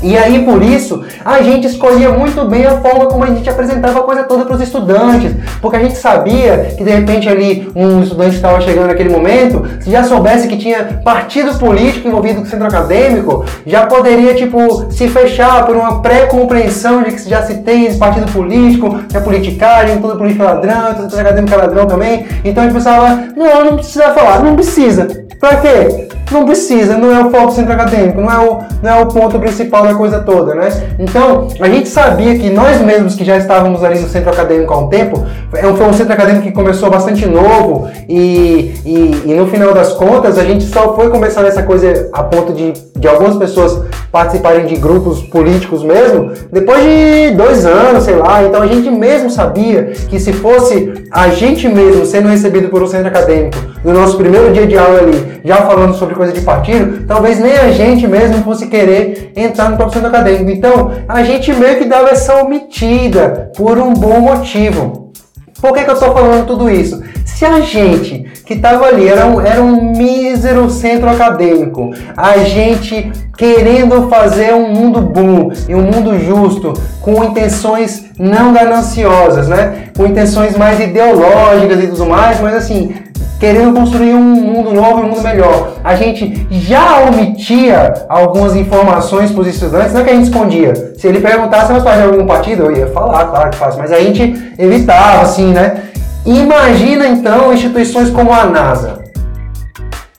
E 0.01 0.17
aí, 0.17 0.45
por 0.45 0.63
isso, 0.63 1.03
a 1.25 1.41
gente 1.41 1.67
escolhia 1.67 2.09
muito 2.09 2.45
bem 2.45 2.65
a 2.65 2.77
forma 2.77 3.07
como 3.07 3.23
a 3.23 3.27
gente 3.27 3.49
apresentava 3.49 3.99
a 3.99 4.03
coisa 4.03 4.23
toda 4.23 4.45
para 4.45 4.55
os 4.55 4.61
estudantes, 4.61 5.33
porque 5.61 5.75
a 5.75 5.79
gente 5.81 5.97
sabia 5.97 6.73
que 6.77 6.83
de 6.83 6.89
repente 6.89 7.27
ali 7.27 7.69
um 7.75 8.01
estudante 8.01 8.35
estava 8.35 8.61
chegando 8.61 8.87
naquele 8.87 9.09
momento, 9.09 9.61
se 9.81 9.91
já 9.91 10.03
soubesse 10.05 10.47
que 10.47 10.55
tinha 10.55 11.01
partido 11.03 11.57
político 11.59 12.07
envolvido 12.07 12.39
com 12.39 12.47
o 12.47 12.49
centro 12.49 12.67
acadêmico, 12.67 13.43
já 13.65 13.87
poderia, 13.87 14.33
tipo, 14.35 14.89
se 14.89 15.09
fechar 15.09 15.65
por 15.65 15.75
uma 15.75 16.01
pré-compreensão 16.01 17.03
de 17.03 17.11
que 17.11 17.29
já 17.29 17.43
se 17.43 17.55
tem 17.55 17.85
esse 17.85 17.97
partido 17.97 18.31
político, 18.31 18.68
que 18.77 19.17
é 19.17 19.19
politicagem, 19.19 19.99
todo 19.99 20.17
político 20.17 20.43
é 20.43 20.47
ladrão, 20.47 20.93
todo 20.93 21.09
centro 21.09 21.19
acadêmico 21.21 21.53
é 21.53 21.57
ladrão 21.57 21.87
também. 21.87 22.25
Então 22.43 22.63
gente 22.69 22.73
pensava, 22.73 23.27
não, 23.35 23.65
não 23.65 23.75
precisa 23.75 24.09
falar, 24.11 24.43
não 24.43 24.55
precisa. 24.55 25.07
Pra 25.39 25.55
quê? 25.55 26.09
Não 26.31 26.45
precisa, 26.45 26.97
não 26.97 27.15
é 27.15 27.25
o 27.25 27.31
foco 27.31 27.47
do 27.47 27.53
centro 27.53 27.71
acadêmico, 27.71 28.21
não 28.21 28.31
é 28.31 28.37
o, 28.37 28.59
não 28.83 28.91
é 28.91 29.01
o 29.01 29.07
ponto 29.07 29.39
principal 29.39 29.83
da 29.83 29.95
coisa 29.95 30.19
toda, 30.19 30.53
né? 30.53 30.69
Então, 30.99 31.47
a 31.59 31.67
gente 31.67 31.89
sabia 31.89 32.37
que 32.37 32.49
nós 32.49 32.81
mesmos 32.81 33.15
que 33.15 33.23
já 33.23 33.37
estávamos 33.37 33.83
ali 33.83 33.99
no 33.99 34.07
centro 34.09 34.29
acadêmico 34.29 34.71
há 34.71 34.77
um 34.77 34.89
tempo, 34.89 35.25
é 35.53 35.61
foi 35.61 35.87
um 35.87 35.93
centro 35.93 36.13
acadêmico 36.13 36.43
que 36.43 36.51
começou 36.51 36.91
bastante 36.91 37.25
novo 37.25 37.89
e, 38.07 38.75
e, 38.85 39.23
e 39.25 39.33
no 39.33 39.47
final 39.47 39.73
das 39.73 39.93
contas 39.93 40.37
a 40.37 40.43
gente 40.43 40.65
só 40.65 40.93
foi 40.93 41.09
começar 41.09 41.43
essa 41.45 41.63
coisa 41.63 42.09
a 42.13 42.21
ponto 42.21 42.53
de, 42.53 42.73
de 42.95 43.07
algumas 43.07 43.37
pessoas 43.37 43.81
participarem 44.11 44.65
de 44.65 44.75
grupos 44.75 45.21
políticos 45.21 45.83
mesmo, 45.83 46.31
depois 46.51 46.83
de 46.83 47.31
dois 47.35 47.65
anos, 47.65 48.03
sei 48.03 48.15
lá. 48.15 48.43
Então 48.43 48.58
a 48.61 48.67
gente 48.67 48.89
mesmo 48.89 49.29
sabia 49.29 49.85
que 50.09 50.19
se 50.19 50.33
fosse 50.33 51.05
a 51.11 51.29
gente 51.29 51.67
mesmo 51.67 52.05
sendo 52.05 52.29
recebido 52.29 52.69
por 52.69 52.81
um 52.83 52.87
centro 52.87 53.07
acadêmico 53.07 53.57
no 53.83 53.93
nosso 53.93 54.17
primeiro 54.17 54.51
dia 54.51 54.67
de 54.67 54.77
aula 54.77 54.99
ali, 54.99 55.41
já 55.43 55.57
falando 55.57 55.95
sobre 55.95 56.15
coisa 56.15 56.33
de 56.33 56.41
partido, 56.41 57.05
talvez 57.07 57.39
nem 57.39 57.53
a 57.53 57.71
gente 57.71 58.07
mesmo 58.07 58.43
fosse 58.43 58.67
querer 58.67 59.31
entrar 59.35 59.69
no 59.69 59.77
próprio 59.77 60.01
centro 60.01 60.09
acadêmico. 60.09 60.51
Então 60.51 60.91
a 61.07 61.23
gente 61.23 61.53
meio 61.53 61.77
que 61.77 61.85
dava 61.85 62.09
essa 62.09 62.43
omitida 62.43 63.51
por 63.55 63.77
um 63.77 63.93
bom 63.93 64.19
motivo. 64.19 65.08
Por 65.61 65.73
que, 65.73 65.83
que 65.83 65.89
eu 65.89 65.93
estou 65.93 66.13
falando 66.13 66.45
tudo 66.45 66.69
isso? 66.69 67.01
Se 67.25 67.45
a 67.45 67.61
gente 67.61 68.25
que 68.45 68.53
estava 68.55 68.85
ali 68.85 69.07
era 69.07 69.25
um, 69.25 69.39
era 69.39 69.61
um 69.61 69.95
mísero 69.95 70.69
centro 70.69 71.09
acadêmico, 71.09 71.91
a 72.17 72.39
gente 72.39 73.11
querendo 73.37 74.09
fazer 74.09 74.53
um 74.53 74.73
mundo 74.73 74.99
bom 74.99 75.51
e 75.67 75.75
um 75.75 75.83
mundo 75.83 76.19
justo, 76.19 76.73
com 77.01 77.23
intenções 77.23 78.05
não 78.17 78.51
gananciosas, 78.51 79.47
né? 79.47 79.85
Com 79.95 80.05
intenções 80.05 80.57
mais 80.57 80.79
ideológicas 80.79 81.83
e 81.83 81.87
tudo 81.87 82.05
mais, 82.05 82.41
mas 82.41 82.55
assim, 82.55 82.93
querendo 83.39 83.73
construir 83.73 84.13
um 84.13 84.21
mundo 84.21 84.73
novo, 84.73 85.01
um 85.01 85.09
mundo 85.09 85.21
melhor. 85.21 85.73
A 85.83 85.95
gente 85.95 86.47
já 86.51 87.01
omitia 87.01 88.05
algumas 88.09 88.55
informações 88.55 89.31
para 89.31 89.41
os 89.41 89.47
estudantes, 89.47 89.93
não 89.93 90.01
é 90.01 90.03
que 90.03 90.09
a 90.09 90.13
gente 90.13 90.25
escondia. 90.25 90.93
Se 90.97 91.07
ele 91.07 91.21
perguntasse, 91.21 91.71
nós 91.71 91.83
fazemos 91.83 92.13
algum 92.13 92.27
partido? 92.27 92.63
Eu 92.63 92.75
ia 92.75 92.87
falar, 92.87 93.25
claro 93.25 93.49
que 93.49 93.57
faz, 93.57 93.75
mas 93.77 93.91
a 93.91 93.99
gente 93.99 94.53
evitava, 94.57 95.21
assim, 95.21 95.51
né? 95.53 95.83
Imagina 96.25 97.07
então 97.07 97.53
instituições 97.53 98.09
como 98.09 98.31
a 98.33 98.45
NASA. 98.45 99.08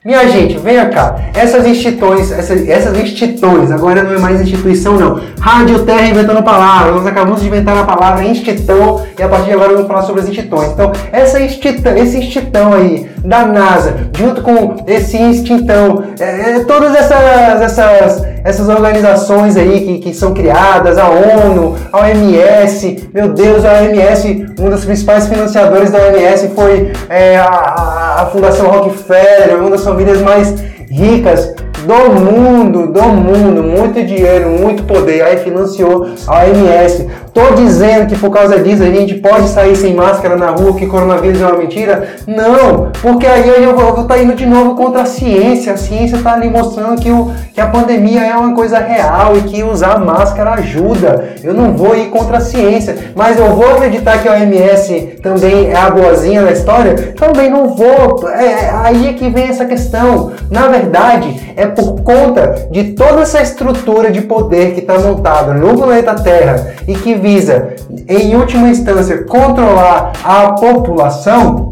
Minha 0.03 0.27
gente, 0.29 0.57
venha 0.57 0.89
cá. 0.89 1.15
Essas 1.31 1.63
instituições, 1.63 2.31
essas, 2.31 2.67
essas 2.67 2.97
instituições, 2.97 3.69
agora 3.69 4.01
não 4.01 4.15
é 4.15 4.17
mais 4.17 4.41
instituição 4.41 4.97
não. 4.97 5.21
Rádio 5.39 5.85
Terra 5.85 6.07
inventando 6.07 6.41
palavras. 6.41 6.95
Nós 6.95 7.05
acabamos 7.05 7.39
de 7.39 7.45
inventar 7.45 7.77
a 7.77 7.83
palavra 7.83 8.23
instituição 8.23 9.05
e 9.15 9.21
a 9.21 9.29
partir 9.29 9.49
de 9.49 9.53
agora 9.53 9.73
vamos 9.73 9.87
falar 9.87 10.01
sobre 10.01 10.21
as 10.21 10.27
instituições. 10.27 10.71
Então, 10.71 10.91
essa 11.11 11.39
instituição, 11.39 11.95
esse 11.95 12.17
instituição 12.17 12.73
aí 12.73 13.11
da 13.23 13.45
NASA, 13.45 14.09
junto 14.17 14.41
com 14.41 14.77
esse 14.87 15.17
instituição, 15.17 16.03
é, 16.19 16.23
é, 16.23 16.63
todas 16.63 16.95
essas, 16.95 17.61
essas, 17.61 18.25
essas 18.43 18.69
organizações 18.69 19.55
aí 19.55 19.81
que, 19.81 19.99
que 19.99 20.13
são 20.15 20.33
criadas, 20.33 20.97
a 20.97 21.09
ONU, 21.09 21.75
a 21.93 21.99
OMS, 21.99 23.07
meu 23.13 23.29
Deus, 23.33 23.63
a 23.63 23.73
OMS, 23.73 24.47
um 24.59 24.67
dos 24.67 24.83
principais 24.83 25.27
financiadores 25.27 25.91
da 25.91 25.99
OMS 25.99 26.49
foi 26.55 26.91
é, 27.07 27.37
a, 27.37 28.00
Fundação 28.31 28.67
Rockefeller, 28.67 29.59
uma 29.59 29.71
das 29.71 29.83
famílias 29.83 30.21
mais 30.21 30.53
ricas 30.89 31.55
do 31.85 32.19
mundo, 32.19 32.87
do 32.87 33.03
mundo, 33.03 33.63
muito 33.63 34.03
dinheiro, 34.05 34.49
muito 34.49 34.83
poder, 34.83 35.23
aí 35.23 35.37
financiou 35.37 36.09
a 36.27 36.43
OMS. 36.43 37.07
Tô 37.33 37.55
dizendo 37.55 38.07
que 38.07 38.19
por 38.19 38.29
causa 38.29 38.59
disso 38.59 38.83
a 38.83 38.87
gente 38.87 39.15
pode 39.15 39.47
sair 39.47 39.73
sem 39.77 39.93
máscara 39.93 40.35
na 40.35 40.49
rua, 40.49 40.75
que 40.75 40.85
coronavírus 40.85 41.39
é 41.39 41.45
uma 41.45 41.57
mentira? 41.57 42.09
Não, 42.27 42.91
porque 43.01 43.25
aí 43.25 43.63
eu 43.63 43.73
vou 43.73 43.89
estar 43.89 44.03
tá 44.03 44.21
indo 44.21 44.35
de 44.35 44.45
novo 44.45 44.75
contra 44.75 45.03
a 45.03 45.05
ciência. 45.05 45.71
A 45.71 45.77
ciência 45.77 46.17
está 46.17 46.33
ali 46.33 46.49
mostrando 46.49 46.99
que, 46.99 47.09
o, 47.09 47.31
que 47.53 47.61
a 47.61 47.67
pandemia 47.67 48.21
é 48.25 48.35
uma 48.35 48.53
coisa 48.53 48.79
real 48.79 49.37
e 49.37 49.43
que 49.43 49.63
usar 49.63 49.97
máscara 49.99 50.55
ajuda. 50.55 51.35
Eu 51.41 51.53
não 51.53 51.73
vou 51.73 51.95
ir 51.95 52.09
contra 52.09 52.37
a 52.37 52.41
ciência, 52.41 52.97
mas 53.15 53.39
eu 53.39 53.55
vou 53.55 53.75
acreditar 53.75 54.21
que 54.21 54.27
a 54.27 54.33
OMS 54.33 55.19
também 55.23 55.69
é 55.69 55.77
a 55.77 55.89
boazinha 55.89 56.43
da 56.43 56.51
história? 56.51 57.13
Também 57.17 57.49
não 57.49 57.69
vou. 57.69 58.27
É, 58.27 58.43
é 58.43 58.71
aí 58.73 59.07
é 59.07 59.13
que 59.13 59.29
vem 59.29 59.47
essa 59.47 59.63
questão. 59.63 60.33
Na 60.49 60.67
verdade, 60.67 61.53
é 61.55 61.65
por 61.65 62.01
conta 62.01 62.67
de 62.69 62.91
toda 62.91 63.21
essa 63.21 63.41
estrutura 63.41 64.11
de 64.11 64.21
poder 64.21 64.73
que 64.73 64.81
está 64.81 64.99
montada 64.99 65.53
no 65.53 65.77
planeta 65.77 66.13
Terra 66.15 66.73
e 66.85 66.93
que 66.93 67.20
visa, 67.21 67.75
em 68.07 68.35
última 68.35 68.69
instância, 68.69 69.23
controlar 69.23 70.13
a 70.23 70.53
população, 70.53 71.71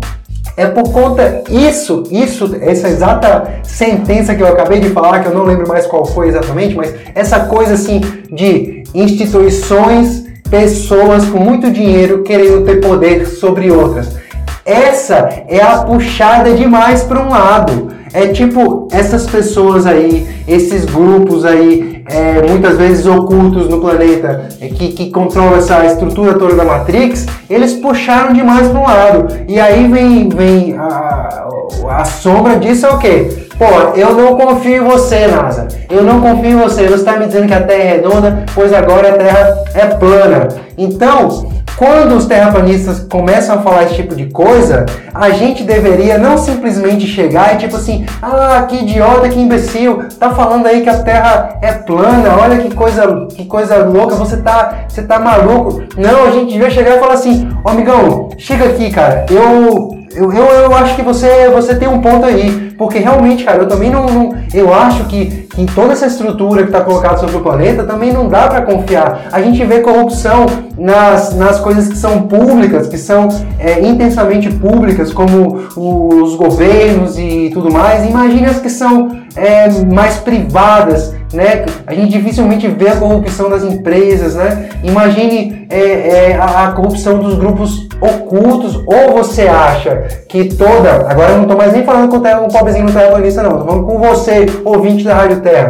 é 0.59 0.65
por 0.65 0.91
conta 0.91 1.43
isso, 1.49 2.03
isso, 2.11 2.53
essa 2.61 2.89
exata 2.89 3.61
sentença 3.63 4.35
que 4.35 4.43
eu 4.43 4.47
acabei 4.47 4.81
de 4.81 4.89
falar, 4.89 5.21
que 5.21 5.29
eu 5.29 5.33
não 5.33 5.45
lembro 5.45 5.65
mais 5.65 5.85
qual 5.85 6.05
foi 6.05 6.27
exatamente, 6.27 6.75
mas 6.75 6.93
essa 7.15 7.39
coisa 7.41 7.75
assim 7.75 8.01
de 8.29 8.83
instituições, 8.93 10.25
pessoas 10.49 11.25
com 11.25 11.39
muito 11.39 11.71
dinheiro 11.71 12.23
querendo 12.23 12.65
ter 12.65 12.81
poder 12.81 13.25
sobre 13.25 13.71
outras. 13.71 14.17
Essa 14.65 15.29
é 15.47 15.61
a 15.61 15.77
puxada 15.77 16.53
demais 16.53 17.03
para 17.03 17.23
um 17.23 17.29
lado. 17.29 17.87
É 18.11 18.27
tipo 18.27 18.87
essas 18.91 19.27
pessoas 19.27 19.85
aí, 19.85 20.27
esses 20.47 20.83
grupos 20.83 21.45
aí, 21.45 21.88
é, 22.09 22.47
muitas 22.47 22.77
vezes 22.77 23.05
ocultos 23.05 23.69
no 23.69 23.79
planeta, 23.79 24.49
é, 24.59 24.67
que, 24.67 24.89
que 24.89 25.11
controlam 25.11 25.57
essa 25.57 25.85
estrutura 25.85 26.33
toda 26.33 26.55
da 26.55 26.65
Matrix, 26.65 27.25
eles 27.49 27.73
puxaram 27.73 28.33
demais 28.33 28.67
para 28.67 28.79
um 28.79 28.83
lado. 28.83 29.27
E 29.47 29.59
aí 29.59 29.87
vem, 29.87 30.29
vem 30.29 30.75
a, 30.77 31.47
a 31.89 32.05
sombra 32.05 32.57
disso 32.57 32.85
é 32.85 32.89
o 32.89 32.97
quê? 32.97 33.47
Pô, 33.57 33.65
eu 33.95 34.13
não 34.13 34.37
confio 34.37 34.77
em 34.77 34.87
você, 34.87 35.27
NASA. 35.27 35.67
Eu 35.89 36.01
não 36.01 36.21
confio 36.21 36.51
em 36.51 36.55
você. 36.55 36.87
Você 36.87 36.95
está 36.95 37.17
me 37.17 37.25
dizendo 37.25 37.47
que 37.47 37.53
a 37.53 37.61
Terra 37.61 37.83
é 37.83 37.87
redonda, 37.95 38.45
pois 38.55 38.73
agora 38.73 39.09
a 39.09 39.17
Terra 39.17 39.63
é 39.73 39.85
plana. 39.87 40.47
Então, 40.77 41.51
quando 41.79 42.17
os 42.17 42.25
terraplanistas 42.25 42.99
começam 43.09 43.55
a 43.55 43.61
falar 43.61 43.85
esse 43.85 43.95
tipo 43.95 44.13
de 44.13 44.25
coisa, 44.25 44.85
a 45.13 45.29
gente 45.29 45.63
deveria 45.63 46.17
não 46.17 46.37
simplesmente 46.37 47.07
chegar 47.07 47.55
e 47.55 47.57
tipo 47.57 47.77
assim, 47.77 48.05
ah, 48.21 48.65
que 48.67 48.75
idiota, 48.75 49.29
que 49.29 49.39
imbecil, 49.39 50.03
tá 50.19 50.29
falando 50.31 50.65
aí 50.65 50.81
que 50.81 50.89
a 50.89 51.01
Terra 51.01 51.57
é 51.61 51.71
plana, 51.71 52.35
olha 52.37 52.57
que 52.57 52.75
coisa, 52.75 53.27
que 53.33 53.45
coisa 53.45 53.77
louca, 53.85 54.13
você 54.15 54.35
tá, 54.35 54.79
você 54.89 55.03
tá 55.03 55.19
maluco. 55.19 55.81
Não, 55.95 56.25
a 56.25 56.31
gente 56.31 56.51
devia 56.51 56.69
chegar 56.69 56.97
e 56.97 56.99
falar 56.99 57.13
assim, 57.13 57.47
oh, 57.63 57.69
amigão, 57.69 58.27
chega 58.37 58.65
aqui, 58.65 58.91
cara, 58.91 59.25
eu 59.31 59.97
eu, 60.15 60.31
eu, 60.31 60.45
eu 60.45 60.75
acho 60.75 60.95
que 60.95 61.01
você, 61.01 61.49
você 61.49 61.75
tem 61.75 61.87
um 61.87 62.01
ponto 62.01 62.25
aí, 62.25 62.73
porque 62.77 62.99
realmente, 62.99 63.43
cara, 63.43 63.59
eu 63.59 63.67
também 63.67 63.89
não, 63.89 64.05
não 64.05 64.35
eu 64.53 64.73
acho 64.73 65.05
que, 65.05 65.25
que 65.25 65.65
toda 65.67 65.93
essa 65.93 66.07
estrutura 66.07 66.63
que 66.63 66.69
está 66.69 66.81
colocada 66.81 67.17
sobre 67.17 67.37
o 67.37 67.41
planeta 67.41 67.83
também 67.83 68.11
não 68.11 68.27
dá 68.27 68.47
para 68.47 68.61
confiar. 68.61 69.27
A 69.31 69.41
gente 69.41 69.63
vê 69.65 69.79
corrupção 69.79 70.45
nas, 70.77 71.35
nas 71.35 71.59
coisas 71.59 71.87
que 71.87 71.97
são 71.97 72.23
públicas, 72.23 72.87
que 72.87 72.97
são 72.97 73.27
é, 73.59 73.81
intensamente 73.81 74.49
públicas, 74.49 75.13
como 75.13 75.59
os 75.75 76.35
governos 76.35 77.17
e 77.17 77.51
tudo 77.53 77.71
mais. 77.71 78.05
Imagine 78.05 78.45
as 78.47 78.59
que 78.59 78.69
são 78.69 79.19
é, 79.35 79.69
mais 79.83 80.17
privadas, 80.17 81.13
né? 81.33 81.65
A 81.85 81.93
gente 81.93 82.11
dificilmente 82.11 82.67
vê 82.67 82.89
a 82.89 82.95
corrupção 82.95 83.49
das 83.49 83.63
empresas, 83.63 84.35
né? 84.35 84.69
Imagine 84.83 85.67
é, 85.69 86.31
é, 86.31 86.35
a, 86.35 86.67
a, 86.67 86.71
corrupção 86.71 87.19
dos 87.19 87.35
grupos 87.35 87.87
ocultos. 88.01 88.75
Ou 88.85 89.13
você 89.17 89.43
acha 89.47 90.07
que 90.27 90.45
toda. 90.55 91.09
Agora 91.09 91.31
eu 91.31 91.35
não 91.35 91.43
estou 91.43 91.57
mais 91.57 91.73
nem 91.73 91.83
falando 91.83 92.09
com 92.09 92.17
o 92.17 92.45
um 92.45 92.47
pobrezinho 92.47 92.85
no 92.85 92.91
terraplanista, 92.91 93.43
não. 93.43 93.51
Estou 93.51 93.67
falando 93.67 93.85
com 93.85 93.99
você, 93.99 94.45
ouvinte 94.65 95.03
da 95.03 95.15
Rádio 95.15 95.41
Terra. 95.41 95.69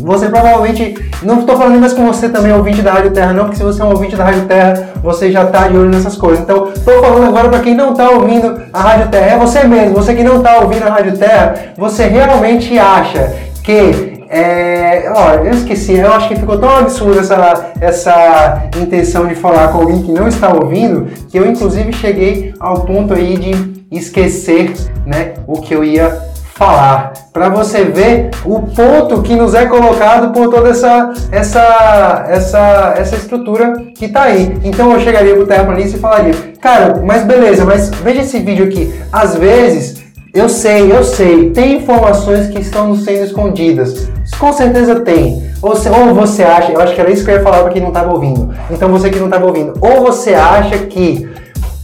Você 0.00 0.28
provavelmente, 0.28 0.96
não 1.22 1.38
estou 1.38 1.56
falando 1.56 1.78
mais 1.78 1.92
com 1.92 2.04
você 2.04 2.28
também, 2.28 2.52
ouvinte 2.52 2.82
da 2.82 2.94
Rádio 2.94 3.12
Terra, 3.12 3.32
não, 3.32 3.44
porque 3.44 3.56
se 3.56 3.62
você 3.62 3.80
é 3.80 3.84
um 3.84 3.90
ouvinte 3.90 4.16
da 4.16 4.24
Rádio 4.24 4.44
Terra, 4.46 4.88
você 5.00 5.30
já 5.30 5.44
está 5.44 5.68
de 5.68 5.76
olho 5.76 5.88
nessas 5.88 6.16
coisas. 6.16 6.40
Então, 6.40 6.72
estou 6.74 7.00
falando 7.00 7.28
agora 7.28 7.48
para 7.48 7.60
quem 7.60 7.76
não 7.76 7.92
está 7.92 8.10
ouvindo 8.10 8.60
a 8.72 8.80
Rádio 8.80 9.08
Terra, 9.10 9.26
é 9.26 9.38
você 9.38 9.62
mesmo, 9.62 9.94
você 9.94 10.12
que 10.12 10.24
não 10.24 10.38
está 10.38 10.58
ouvindo 10.58 10.82
a 10.82 10.90
Rádio 10.90 11.16
Terra, 11.16 11.54
você 11.78 12.06
realmente 12.06 12.76
acha 12.76 13.36
que 13.62 14.13
é, 14.28 15.10
ó, 15.14 15.34
eu 15.34 15.50
esqueci, 15.52 15.98
eu 15.98 16.12
acho 16.12 16.28
que 16.28 16.36
ficou 16.36 16.58
tão 16.58 16.76
absurdo 16.76 17.18
essa, 17.18 17.72
essa 17.80 18.68
intenção 18.80 19.26
de 19.26 19.34
falar 19.34 19.68
com 19.68 19.78
alguém 19.78 20.02
que 20.02 20.12
não 20.12 20.28
está 20.28 20.52
ouvindo, 20.52 21.06
que 21.28 21.38
eu 21.38 21.46
inclusive 21.46 21.92
cheguei 21.92 22.54
ao 22.58 22.80
ponto 22.80 23.14
aí 23.14 23.36
de 23.36 23.84
esquecer 23.90 24.72
né, 25.06 25.34
o 25.46 25.60
que 25.60 25.74
eu 25.74 25.84
ia 25.84 26.34
falar, 26.54 27.12
para 27.32 27.48
você 27.48 27.84
ver 27.84 28.30
o 28.44 28.60
ponto 28.60 29.20
que 29.22 29.34
nos 29.34 29.54
é 29.54 29.66
colocado 29.66 30.32
por 30.32 30.48
toda 30.48 30.68
essa 30.70 31.12
essa 31.32 32.26
essa 32.28 32.94
essa 32.96 33.16
estrutura 33.16 33.74
que 33.96 34.08
tá 34.08 34.22
aí. 34.22 34.56
Então 34.62 34.92
eu 34.92 35.00
chegaria 35.00 35.34
pro 35.34 35.46
terraplanista 35.46 35.96
e 35.96 36.00
falaria: 36.00 36.34
"Cara, 36.60 37.02
mas 37.04 37.24
beleza, 37.24 37.64
mas 37.64 37.90
veja 37.90 38.22
esse 38.22 38.38
vídeo 38.38 38.66
aqui. 38.66 38.94
Às 39.12 39.34
vezes 39.34 40.03
eu 40.34 40.48
sei, 40.48 40.90
eu 40.90 41.04
sei, 41.04 41.50
tem 41.50 41.76
informações 41.76 42.48
que 42.48 42.60
estão 42.60 42.96
sendo 42.96 43.24
escondidas. 43.24 44.08
Com 44.36 44.52
certeza 44.52 44.98
tem. 44.98 45.48
Ou, 45.62 45.70
ou 45.70 46.14
você 46.14 46.42
acha, 46.42 46.72
eu 46.72 46.80
acho 46.80 46.92
que 46.92 47.00
era 47.00 47.10
isso 47.10 47.24
que 47.24 47.30
eu 47.30 47.36
ia 47.36 47.42
falar 47.42 47.62
para 47.62 47.70
quem 47.70 47.80
não 47.80 47.88
estava 47.88 48.12
ouvindo. 48.12 48.52
Então 48.68 48.88
você 48.88 49.10
que 49.10 49.18
não 49.18 49.26
estava 49.26 49.46
ouvindo, 49.46 49.74
ou 49.80 50.02
você 50.02 50.34
acha 50.34 50.78
que 50.78 51.30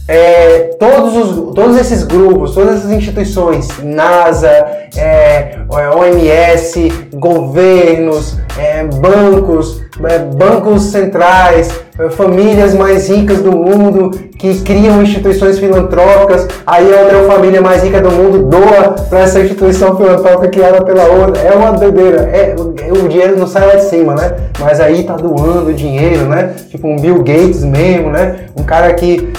é, 0.07 0.71
todos, 0.79 1.15
os, 1.15 1.53
todos 1.53 1.77
esses 1.77 2.03
grupos, 2.03 2.53
todas 2.53 2.79
essas 2.79 2.91
instituições, 2.91 3.67
NASA, 3.83 4.49
é, 4.97 5.59
OMS, 5.69 6.91
governos, 7.13 8.37
é, 8.57 8.83
bancos, 8.83 9.81
é, 10.03 10.19
bancos 10.19 10.83
centrais, 10.85 11.71
é, 11.99 12.09
famílias 12.09 12.73
mais 12.73 13.09
ricas 13.09 13.41
do 13.41 13.51
mundo 13.51 14.11
que 14.37 14.59
criam 14.61 15.03
instituições 15.03 15.59
filantrópicas, 15.59 16.47
aí 16.65 16.91
a 16.93 17.01
outra 17.01 17.23
família 17.23 17.61
mais 17.61 17.83
rica 17.83 18.01
do 18.01 18.11
mundo 18.11 18.39
doa 18.39 18.95
para 19.07 19.19
essa 19.19 19.39
instituição 19.39 19.95
filantrópica 19.95 20.49
criada 20.49 20.83
pela 20.83 21.05
outra. 21.05 21.41
É 21.41 21.51
uma 21.51 21.71
doideira. 21.73 22.23
É, 22.23 22.55
o 22.57 23.07
dinheiro 23.07 23.37
não 23.37 23.45
sai 23.45 23.67
lá 23.67 23.75
de 23.75 23.85
cima, 23.85 24.15
né? 24.15 24.35
Mas 24.59 24.79
aí 24.79 25.03
tá 25.03 25.15
doando 25.15 25.71
dinheiro, 25.73 26.25
né? 26.25 26.55
Tipo 26.69 26.87
um 26.87 26.97
Bill 26.97 27.19
Gates 27.19 27.63
mesmo, 27.63 28.09
né? 28.09 28.47
Um 28.57 28.63
cara 28.63 28.91
que 28.93 29.31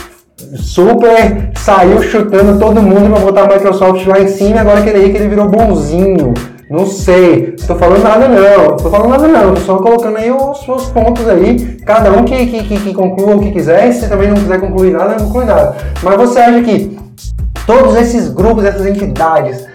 super 0.56 1.50
saiu 1.56 2.02
chutando 2.02 2.58
todo 2.58 2.82
mundo 2.82 3.10
para 3.10 3.20
botar 3.20 3.42
a 3.42 3.48
Microsoft 3.48 4.06
lá 4.06 4.20
em 4.20 4.28
cima 4.28 4.60
agora 4.60 4.82
que 4.82 4.88
ele, 4.88 5.10
que 5.10 5.16
ele 5.16 5.28
virou 5.28 5.48
bonzinho. 5.48 6.34
Não 6.70 6.86
sei, 6.86 7.54
tô 7.66 7.74
falando 7.74 8.02
nada 8.02 8.28
não, 8.28 8.76
tô 8.78 8.88
falando 8.88 9.10
nada 9.10 9.28
não, 9.28 9.54
tô 9.54 9.60
só 9.60 9.76
colocando 9.76 10.16
aí 10.16 10.30
os, 10.30 10.66
os 10.66 10.86
pontos 10.86 11.28
aí, 11.28 11.76
cada 11.84 12.10
um 12.12 12.24
que, 12.24 12.46
que, 12.46 12.62
que, 12.64 12.80
que 12.80 12.94
conclua 12.94 13.36
o 13.36 13.40
que 13.40 13.52
quiser, 13.52 13.92
se 13.92 14.08
também 14.08 14.28
não 14.28 14.36
quiser 14.36 14.58
concluir 14.58 14.90
nada, 14.92 15.16
não 15.18 15.26
conclui 15.26 15.44
nada. 15.44 15.76
Mas 16.02 16.16
você 16.16 16.38
acha 16.38 16.62
que 16.62 16.96
todos 17.66 17.94
esses 17.96 18.30
grupos, 18.30 18.64
essas 18.64 18.86
entidades, 18.86 19.66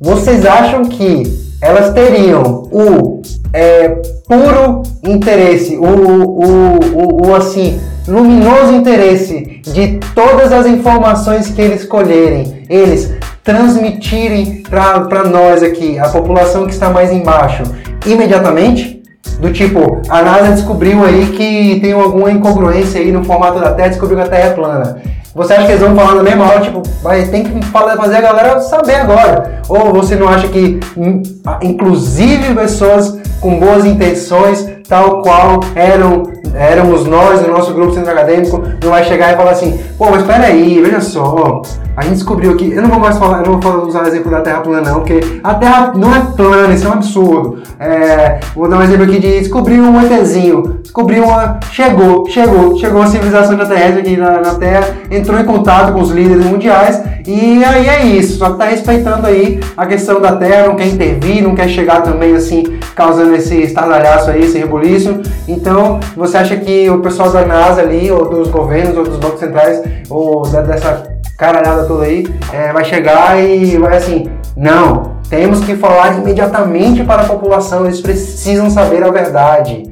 vocês 0.00 0.46
acham 0.46 0.84
que 0.84 1.24
elas 1.60 1.92
teriam 1.92 2.68
o 2.70 3.20
é, 3.52 3.88
puro 4.28 4.82
interesse, 5.02 5.76
o, 5.76 5.84
o, 5.84 7.24
o, 7.24 7.30
o 7.30 7.34
assim, 7.34 7.80
luminoso 8.08 8.72
interesse 8.72 9.60
de 9.62 10.00
todas 10.14 10.50
as 10.52 10.66
informações 10.66 11.48
que 11.48 11.60
eles 11.60 11.84
colherem, 11.84 12.64
eles 12.68 13.12
transmitirem 13.44 14.62
para 14.62 15.24
nós 15.24 15.62
aqui, 15.62 15.98
a 15.98 16.08
população 16.08 16.66
que 16.66 16.72
está 16.72 16.90
mais 16.90 17.12
embaixo, 17.12 17.62
imediatamente? 18.06 19.02
Do 19.40 19.52
tipo, 19.52 20.00
a 20.08 20.22
NASA 20.22 20.52
descobriu 20.52 21.04
aí 21.04 21.26
que 21.26 21.78
tem 21.80 21.92
alguma 21.92 22.30
incongruência 22.30 23.00
aí 23.00 23.12
no 23.12 23.24
formato 23.24 23.60
da 23.60 23.72
Terra, 23.72 23.88
descobriu 23.88 24.18
que 24.18 24.24
a 24.24 24.28
Terra 24.28 24.48
é 24.48 24.52
plana. 24.54 25.02
Você 25.34 25.52
acha 25.52 25.66
que 25.66 25.72
eles 25.72 25.82
vão 25.82 25.94
falar 25.94 26.16
na 26.16 26.22
mesma 26.22 26.46
hora, 26.46 26.60
tipo, 26.60 26.82
vai, 27.02 27.22
tem 27.26 27.44
que 27.44 27.64
fazer 27.66 28.16
a 28.16 28.20
galera 28.20 28.60
saber 28.60 28.96
agora? 28.96 29.60
Ou 29.68 29.92
você 29.92 30.16
não 30.16 30.28
acha 30.28 30.48
que, 30.48 30.80
hum, 30.96 31.22
inclusive, 31.62 32.54
pessoas 32.54 33.16
com 33.40 33.58
boas 33.60 33.84
intenções, 33.84 34.66
tal 34.88 35.22
qual 35.22 35.60
eram 35.76 36.24
éramos 36.58 37.06
nós, 37.06 37.40
o 37.44 37.50
nosso 37.50 37.72
grupo 37.72 37.94
centro 37.94 38.10
acadêmico, 38.10 38.62
não 38.82 38.90
vai 38.90 39.04
chegar 39.04 39.32
e 39.32 39.36
falar 39.36 39.52
assim, 39.52 39.78
pô, 39.96 40.10
mas 40.10 40.22
peraí, 40.24 40.80
veja 40.82 41.00
só, 41.00 41.62
a 41.98 42.02
gente 42.02 42.14
descobriu 42.14 42.56
que. 42.56 42.70
Eu 42.70 42.82
não 42.82 42.90
vou 42.90 43.00
mais 43.00 43.18
falar, 43.18 43.44
eu 43.44 43.50
não 43.50 43.58
vou 43.58 43.88
usar 43.88 44.04
o 44.04 44.06
exemplo 44.06 44.30
da 44.30 44.40
Terra 44.40 44.60
plana, 44.60 44.88
não, 44.88 45.00
porque 45.00 45.18
a 45.42 45.54
Terra 45.54 45.92
não 45.96 46.14
é 46.14 46.20
plana, 46.36 46.72
isso 46.72 46.86
é 46.86 46.90
um 46.90 46.92
absurdo. 46.92 47.58
É, 47.76 48.38
vou 48.54 48.68
dar 48.68 48.78
um 48.78 48.82
exemplo 48.84 49.02
aqui 49.02 49.18
de 49.18 49.40
descobrir 49.40 49.80
um 49.80 50.00
ETzinho. 50.00 50.78
Descobriu 50.80 51.24
uma. 51.24 51.58
Chegou, 51.72 52.24
chegou, 52.28 52.78
chegou 52.78 53.02
a 53.02 53.06
civilização 53.08 53.54
extraterrestre 53.54 54.00
aqui 54.00 54.16
na, 54.16 54.40
na 54.40 54.54
Terra, 54.54 54.96
entrou 55.10 55.40
em 55.40 55.44
contato 55.44 55.92
com 55.92 56.00
os 56.00 56.12
líderes 56.12 56.44
mundiais, 56.44 57.02
e 57.26 57.64
aí 57.64 57.88
é 57.88 58.06
isso. 58.06 58.38
Só 58.38 58.50
que 58.50 58.58
tá 58.58 58.66
respeitando 58.66 59.26
aí 59.26 59.58
a 59.76 59.84
questão 59.84 60.20
da 60.20 60.36
Terra, 60.36 60.68
não 60.68 60.76
quer 60.76 60.86
intervir, 60.86 61.42
não 61.42 61.56
quer 61.56 61.68
chegar 61.68 62.02
também 62.02 62.32
assim, 62.36 62.78
causando 62.94 63.34
esse 63.34 63.56
estardalhaço 63.56 64.30
aí, 64.30 64.44
esse 64.44 64.56
rebuliço. 64.56 65.20
Então, 65.48 65.98
você 66.16 66.36
acha 66.36 66.47
que 66.56 66.88
o 66.90 67.00
pessoal 67.00 67.30
da 67.30 67.44
NASA 67.44 67.82
ali, 67.82 68.10
ou 68.10 68.28
dos 68.28 68.48
governos, 68.48 68.96
ou 68.96 69.04
dos 69.04 69.16
bancos 69.18 69.40
centrais, 69.40 69.82
ou 70.08 70.42
da, 70.48 70.62
dessa 70.62 71.18
caralhada 71.36 71.84
toda 71.84 72.04
aí, 72.04 72.26
é, 72.52 72.72
vai 72.72 72.84
chegar 72.84 73.38
e 73.40 73.76
vai 73.76 73.96
assim, 73.96 74.28
não, 74.56 75.18
temos 75.30 75.60
que 75.60 75.76
falar 75.76 76.18
imediatamente 76.18 77.04
para 77.04 77.22
a 77.22 77.26
população, 77.26 77.84
eles 77.84 78.00
precisam 78.00 78.68
saber 78.68 79.04
a 79.04 79.10
verdade. 79.10 79.82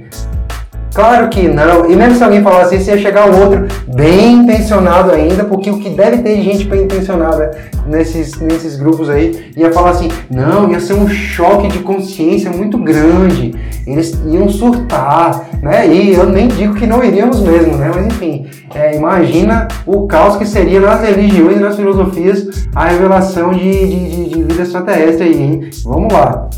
Claro 0.97 1.29
que 1.29 1.47
não. 1.47 1.91
E 1.91 1.95
mesmo 1.95 2.17
se 2.17 2.25
alguém 2.25 2.43
falasse 2.43 2.77
isso, 2.77 2.89
ia 2.89 2.97
chegar 2.97 3.29
um 3.29 3.39
outro 3.39 3.67
bem 3.87 4.37
intencionado 4.37 5.13
ainda, 5.13 5.45
porque 5.45 5.71
o 5.71 5.79
que 5.79 5.91
deve 5.91 6.23
ter 6.23 6.41
gente 6.41 6.65
bem 6.65 6.85
intencionada 6.85 7.55
nesses, 7.87 8.41
nesses 8.41 8.77
grupos 8.77 9.11
aí 9.11 9.53
ia 9.55 9.71
falar 9.71 9.91
assim: 9.91 10.09
não, 10.31 10.73
ia 10.73 10.81
ser 10.81 10.95
um 10.95 11.07
choque 11.07 11.69
de 11.69 11.81
consciência 11.81 12.51
muito 12.51 12.79
grande. 12.79 13.55
Eles 13.87 14.19
iam 14.27 14.49
surtar, 14.49 15.51
né? 15.63 15.87
E 15.87 16.15
eu 16.15 16.31
nem 16.31 16.49
digo 16.49 16.75
que 16.75 16.87
não 16.87 17.05
iríamos 17.05 17.43
mesmo, 17.43 17.77
né? 17.77 17.93
Mas 17.95 18.07
enfim, 18.07 18.47
é, 18.75 18.97
imagina 18.97 19.69
o 19.85 20.07
caos 20.07 20.37
que 20.37 20.47
seria 20.47 20.81
nas 20.81 21.03
religiões 21.03 21.59
e 21.59 21.61
nas 21.61 21.77
filosofias 21.77 22.67
a 22.75 22.87
revelação 22.87 23.53
de, 23.53 23.61
de, 23.61 24.09
de, 24.09 24.29
de 24.31 24.43
vida 24.45 24.63
extraterrestre 24.63 25.25
aí, 25.25 25.43
hein? 25.43 25.71
Vamos 25.85 26.11
lá. 26.11 26.49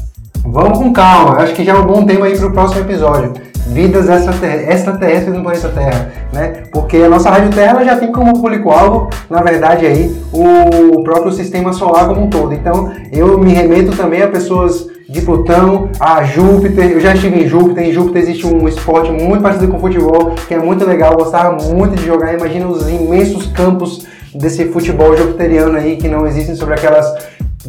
Vamos 0.44 0.79
com 0.79 0.92
calma, 0.92 1.38
acho 1.42 1.53
que 1.55 1.64
já 1.64 1.72
é 1.72 1.79
um 1.79 1.85
bom 1.85 2.05
tema 2.05 2.27
aí 2.27 2.38
para 2.38 2.46
o 2.46 2.53
próximo 2.53 2.83
episódio 2.83 3.48
vidas 3.68 4.09
extraterrestres 4.09 5.35
no 5.35 5.42
planeta 5.42 5.68
Terra, 5.68 6.11
né? 6.33 6.62
Porque 6.72 6.96
a 6.98 7.09
nossa 7.09 7.31
rádio 7.31 7.50
Terra 7.50 7.85
já 7.85 7.96
tem 7.96 8.11
como 8.11 8.40
público-alvo, 8.40 9.11
na 9.28 9.42
verdade, 9.42 9.87
aí, 9.87 10.16
o 10.33 11.02
próprio 11.02 11.33
sistema 11.33 11.72
solar 11.72 12.09
como 12.09 12.22
um 12.22 12.31
todo. 12.31 12.52
Então, 12.54 12.92
eu 13.12 13.38
me 13.38 13.52
remeto 13.52 13.96
também 13.96 14.22
a 14.22 14.28
pessoas 14.28 14.87
de 15.09 15.22
Plutão, 15.22 15.88
a 15.98 16.22
Júpiter. 16.24 16.92
Eu 16.92 17.00
já 17.00 17.14
estive 17.14 17.42
em 17.42 17.48
Júpiter. 17.48 17.85
Em 17.85 17.92
Júpiter 17.92 18.22
existe 18.22 18.46
um 18.46 18.68
esporte 18.68 19.11
muito 19.11 19.42
parecido 19.42 19.68
com 19.68 19.78
futebol, 19.78 20.35
que 20.46 20.54
é 20.54 20.59
muito 20.59 20.85
legal. 20.85 21.12
Eu 21.12 21.18
gostava 21.18 21.57
muito 21.72 21.96
de 21.96 22.07
jogar. 22.07 22.35
Imagina 22.35 22.66
os 22.66 22.88
imensos 22.88 23.46
campos 23.46 24.07
desse 24.35 24.66
futebol 24.66 25.16
jupiteriano 25.16 25.76
aí 25.76 25.96
que 25.96 26.09
não 26.09 26.26
existem 26.26 26.54
sobre 26.54 26.74
aquelas 26.74 27.07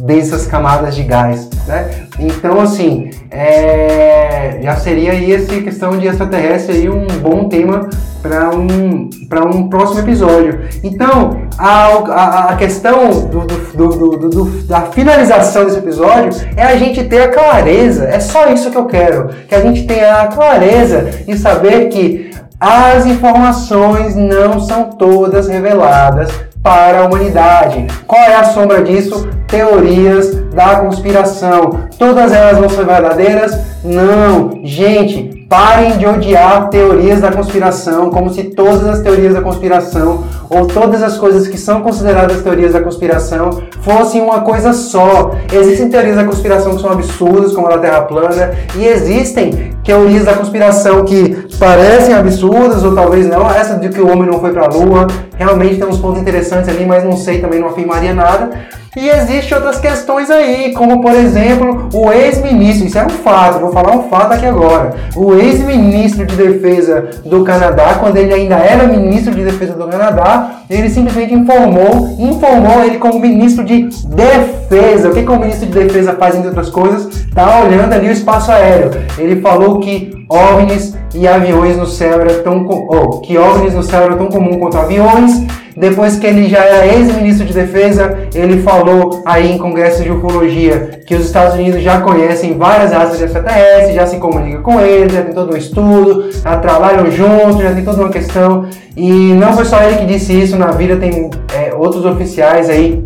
densas 0.00 0.46
camadas 0.46 0.94
de 0.94 1.02
gás, 1.02 1.48
né? 1.66 1.90
Então, 2.18 2.60
assim, 2.60 3.10
é, 3.30 4.58
já 4.62 4.76
seria 4.76 5.12
aí 5.12 5.32
essa 5.32 5.60
questão 5.60 5.96
de 5.98 6.06
extraterrestre 6.06 6.76
aí 6.76 6.88
um 6.88 7.06
bom 7.06 7.48
tema 7.48 7.88
para 8.22 8.50
um, 8.50 9.08
um 9.54 9.68
próximo 9.68 10.00
episódio. 10.00 10.60
Então, 10.82 11.42
a, 11.58 11.86
a, 11.86 12.44
a 12.50 12.56
questão 12.56 13.10
do, 13.26 13.40
do, 13.40 13.88
do, 13.88 14.28
do, 14.28 14.44
da 14.66 14.82
finalização 14.82 15.64
desse 15.64 15.78
episódio 15.78 16.30
é 16.56 16.64
a 16.64 16.76
gente 16.76 17.04
ter 17.04 17.22
a 17.22 17.28
clareza, 17.28 18.04
é 18.04 18.20
só 18.20 18.48
isso 18.52 18.70
que 18.70 18.76
eu 18.76 18.86
quero, 18.86 19.28
que 19.48 19.54
a 19.54 19.60
gente 19.60 19.86
tenha 19.86 20.22
a 20.22 20.26
clareza 20.26 21.10
de 21.26 21.38
saber 21.38 21.88
que 21.88 22.29
as 22.60 23.06
informações 23.06 24.14
não 24.14 24.60
são 24.60 24.90
todas 24.90 25.48
reveladas 25.48 26.30
para 26.62 27.00
a 27.00 27.06
humanidade. 27.06 27.86
Qual 28.06 28.20
é 28.20 28.36
a 28.36 28.44
sombra 28.44 28.82
disso? 28.82 29.26
Teorias 29.46 30.34
da 30.50 30.76
conspiração. 30.76 31.88
Todas 31.98 32.32
elas 32.32 32.58
vão 32.58 32.68
ser 32.68 32.84
verdadeiras? 32.84 33.58
Não. 33.82 34.60
Gente, 34.62 35.46
parem 35.48 35.96
de 35.96 36.06
odiar 36.06 36.68
teorias 36.68 37.22
da 37.22 37.32
conspiração 37.32 38.10
como 38.10 38.28
se 38.28 38.44
todas 38.44 38.86
as 38.86 39.00
teorias 39.00 39.32
da 39.32 39.40
conspiração 39.40 40.24
ou 40.50 40.66
todas 40.66 41.02
as 41.02 41.16
coisas 41.16 41.46
que 41.46 41.56
são 41.56 41.80
consideradas 41.80 42.42
teorias 42.42 42.72
da 42.72 42.80
conspiração 42.80 43.62
fossem 43.80 44.20
uma 44.20 44.40
coisa 44.40 44.72
só. 44.72 45.30
Existem 45.52 45.88
teorias 45.88 46.16
da 46.16 46.24
conspiração 46.24 46.74
que 46.74 46.82
são 46.82 46.90
absurdas, 46.90 47.52
como 47.54 47.68
a 47.68 47.76
da 47.76 47.78
Terra 47.78 48.02
plana, 48.02 48.50
e 48.76 48.84
existem 48.84 49.72
teorias 49.84 50.24
da 50.24 50.34
conspiração 50.34 51.04
que 51.04 51.48
parecem 51.58 52.14
absurdas 52.14 52.82
ou 52.82 52.94
talvez 52.94 53.28
não. 53.28 53.48
Essa 53.48 53.76
de 53.76 53.88
que 53.88 54.00
o 54.00 54.10
homem 54.10 54.28
não 54.28 54.40
foi 54.40 54.52
para 54.52 54.64
a 54.64 54.68
Lua, 54.68 55.06
realmente 55.36 55.76
tem 55.76 55.86
uns 55.86 55.98
pontos 55.98 56.20
interessantes 56.20 56.68
ali, 56.68 56.84
mas 56.84 57.04
não 57.04 57.16
sei, 57.16 57.40
também 57.40 57.60
não 57.60 57.68
afirmaria 57.68 58.12
nada. 58.12 58.50
E 58.96 59.08
existem 59.08 59.56
outras 59.56 59.78
questões 59.78 60.28
aí, 60.30 60.72
como 60.72 61.00
por 61.00 61.12
exemplo, 61.12 61.88
o 61.94 62.10
ex-ministro, 62.10 62.88
isso 62.88 62.98
é 62.98 63.06
um 63.06 63.08
fato, 63.08 63.60
vou 63.60 63.70
falar 63.70 63.96
um 63.96 64.08
fato 64.10 64.32
aqui 64.32 64.46
agora. 64.46 64.94
O 65.14 65.32
ex-ministro 65.34 66.26
de 66.26 66.34
Defesa 66.34 67.08
do 67.24 67.44
Canadá, 67.44 67.98
quando 68.00 68.16
ele 68.16 68.34
ainda 68.34 68.56
era 68.56 68.88
ministro 68.88 69.32
de 69.32 69.44
Defesa 69.44 69.74
do 69.74 69.86
Canadá, 69.86 70.39
ele 70.68 70.88
simplesmente 70.88 71.34
informou, 71.34 72.16
informou 72.18 72.84
ele 72.84 72.98
como 72.98 73.18
ministro 73.18 73.64
de 73.64 73.88
Defesa. 74.06 75.08
O 75.08 75.14
que, 75.14 75.22
que 75.22 75.30
o 75.30 75.38
ministro 75.38 75.66
de 75.66 75.72
Defesa 75.72 76.14
faz, 76.14 76.34
entre 76.34 76.48
outras 76.48 76.70
coisas? 76.70 77.26
Tá 77.34 77.62
olhando 77.64 77.92
ali 77.92 78.08
o 78.08 78.12
espaço 78.12 78.50
aéreo. 78.50 78.90
Ele 79.18 79.40
falou 79.40 79.80
que 79.80 80.10
OVNIs 80.28 80.96
e 81.14 81.26
aviões 81.26 81.76
no 81.76 81.86
céu 81.86 82.20
eram 82.20 82.42
tão, 82.42 82.66
oh, 82.66 83.18
que 83.18 83.36
OVNIs 83.36 83.74
no 83.74 83.82
céu 83.82 84.02
eram 84.02 84.16
tão 84.16 84.28
comum 84.28 84.58
quanto 84.58 84.78
aviões 84.78 85.44
depois 85.76 86.16
que 86.16 86.26
ele 86.26 86.48
já 86.48 86.64
era 86.64 86.86
ex-ministro 86.86 87.46
de 87.46 87.52
defesa, 87.52 88.18
ele 88.34 88.62
falou 88.62 89.22
aí 89.24 89.52
em 89.52 89.58
congresso 89.58 90.02
de 90.02 90.10
ufologia 90.10 91.00
que 91.06 91.14
os 91.14 91.26
Estados 91.26 91.54
Unidos 91.54 91.82
já 91.82 92.00
conhecem 92.00 92.56
várias 92.56 92.92
raças 92.92 93.20
extraterrestres, 93.20 93.94
já 93.94 94.06
se 94.06 94.16
comunicam 94.16 94.62
com 94.62 94.80
eles, 94.80 95.12
já 95.12 95.22
tem 95.22 95.34
todo 95.34 95.54
um 95.54 95.56
estudo, 95.56 96.30
já 96.32 96.56
trabalham 96.58 97.10
juntos, 97.10 97.62
já 97.62 97.72
tem 97.72 97.84
toda 97.84 98.02
uma 98.02 98.10
questão. 98.10 98.66
E 98.96 99.32
não 99.34 99.52
foi 99.52 99.64
só 99.64 99.82
ele 99.82 99.98
que 99.98 100.06
disse 100.06 100.32
isso, 100.32 100.56
na 100.56 100.72
vida 100.72 100.96
tem 100.96 101.30
é, 101.54 101.74
outros 101.74 102.04
oficiais 102.04 102.68
aí 102.68 103.04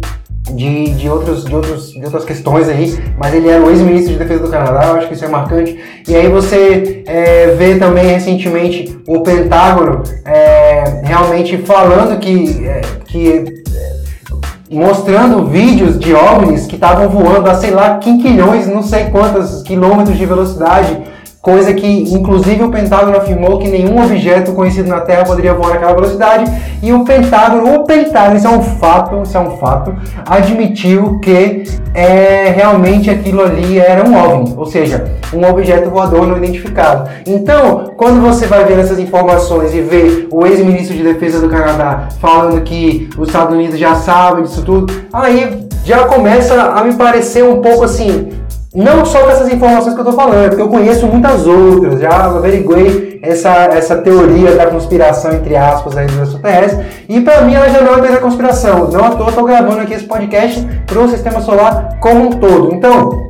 de, 0.53 0.95
de, 0.95 1.09
outros, 1.09 1.45
de, 1.45 1.55
outros, 1.55 1.91
de 1.93 2.05
outras 2.05 2.25
questões 2.25 2.69
aí, 2.69 2.99
mas 3.19 3.35
ele 3.35 3.49
era 3.49 3.63
o 3.63 3.71
ex-ministro 3.71 4.13
de 4.13 4.19
defesa 4.19 4.43
do 4.43 4.51
Canadá, 4.51 4.89
eu 4.89 4.97
acho 4.97 5.09
que 5.09 5.15
isso 5.15 5.25
é 5.25 5.29
marcante. 5.29 5.79
E 6.07 6.15
aí 6.15 6.29
você 6.29 7.03
é, 7.07 7.55
vê 7.57 7.77
também 7.77 8.07
recentemente 8.07 8.99
o 9.07 9.21
Pentágono 9.21 10.03
é, 10.25 11.01
realmente 11.03 11.57
falando 11.59 12.19
que, 12.19 12.67
é, 12.67 12.81
que 13.07 13.45
é, 13.75 14.75
mostrando 14.75 15.47
vídeos 15.47 15.99
de 15.99 16.15
OVNIs 16.15 16.67
que 16.67 16.75
estavam 16.75 17.09
voando 17.09 17.49
a 17.49 17.55
sei 17.55 17.71
lá 17.71 17.99
quinquilhões, 17.99 18.67
não 18.67 18.83
sei 18.83 19.05
quantos 19.05 19.63
quilômetros 19.63 20.19
de 20.19 20.27
velocidade 20.27 21.14
coisa 21.45 21.75
que 21.75 21.87
inclusive 21.87 22.65
o 22.65 22.71
Pentágono 22.71 23.19
afirmou 23.19 23.59
que 23.59 23.69
nenhum 23.69 24.03
objeto 24.03 24.53
conhecido 24.53 24.89
na 24.89 25.01
Terra 25.01 25.25
poderia 25.25 25.53
voar 25.53 25.75
naquela 25.75 25.93
velocidade 25.93 26.51
e 26.83 26.91
o 26.91 27.05
Pentágono, 27.05 27.75
o 27.75 27.85
Pentágono, 27.85 28.39
isso 28.39 28.47
é 28.47 28.51
um 28.51 28.63
fato, 28.63 29.21
isso 29.23 29.37
é 29.37 29.41
um 29.41 29.59
fato, 29.59 29.95
admitiu 30.25 31.19
que 31.19 31.65
é, 31.93 32.49
realmente 32.49 33.11
aquilo 33.11 33.43
ali 33.43 33.79
era 33.79 34.09
um 34.09 34.17
OVNI, 34.17 34.55
ou 34.57 34.65
seja, 34.65 35.05
um 35.35 35.47
objeto 35.47 35.91
voador 35.91 36.27
não 36.27 36.39
identificado. 36.39 37.11
Então, 37.27 37.93
quando 37.95 38.23
você 38.23 38.47
vai 38.47 38.65
ver 38.65 38.79
essas 38.79 38.99
informações 38.99 39.75
e 39.75 39.83
vê 39.83 40.27
o 40.31 40.47
ex-ministro 40.47 40.97
de 40.97 41.03
Defesa 41.03 41.41
do 41.41 41.51
Canadá 41.51 42.09
falando 42.23 42.63
que 42.63 43.11
os 43.19 43.29
Estados 43.29 43.55
Unidos 43.55 43.79
já 43.79 43.95
sabem 43.97 44.45
disso 44.45 44.63
tudo, 44.63 44.93
aí 45.13 45.69
já 45.85 46.07
começa 46.07 46.55
a 46.55 46.83
me 46.83 46.95
parecer 46.95 47.45
um 47.45 47.61
pouco 47.61 47.85
assim, 47.85 48.31
não 48.75 49.05
só 49.05 49.21
com 49.21 49.31
essas 49.31 49.53
informações 49.53 49.95
que 49.95 50.01
eu 50.01 50.05
estou 50.05 50.19
falando, 50.19 50.49
porque 50.49 50.63
eu 50.63 50.69
conheço 50.69 51.07
muitas 51.07 51.47
outras, 51.47 52.01
já 52.01 52.25
averiguei 52.25 53.21
essa, 53.23 53.51
essa 53.67 53.97
teoria 53.97 54.57
da 54.57 54.67
conspiração, 54.67 55.33
entre 55.33 55.57
aspas, 55.57 55.97
aí 55.97 56.07
dos 56.07 56.19
extraterrestres, 56.29 56.85
e 57.09 57.21
para 57.21 57.43
mim 57.43 57.55
ela 57.55 57.69
já 57.69 57.81
não 57.81 57.95
é 57.95 57.97
mais 57.99 58.15
a 58.15 58.19
conspiração. 58.19 58.91
Não 58.91 59.05
à 59.05 59.11
toa 59.11 59.29
estou 59.29 59.45
gravando 59.45 59.81
aqui 59.81 59.95
esse 59.95 60.05
podcast 60.05 60.67
para 60.87 61.01
o 61.01 61.09
sistema 61.09 61.41
solar 61.41 61.99
como 62.01 62.27
um 62.27 62.31
todo. 62.31 62.75
Então, 62.75 63.24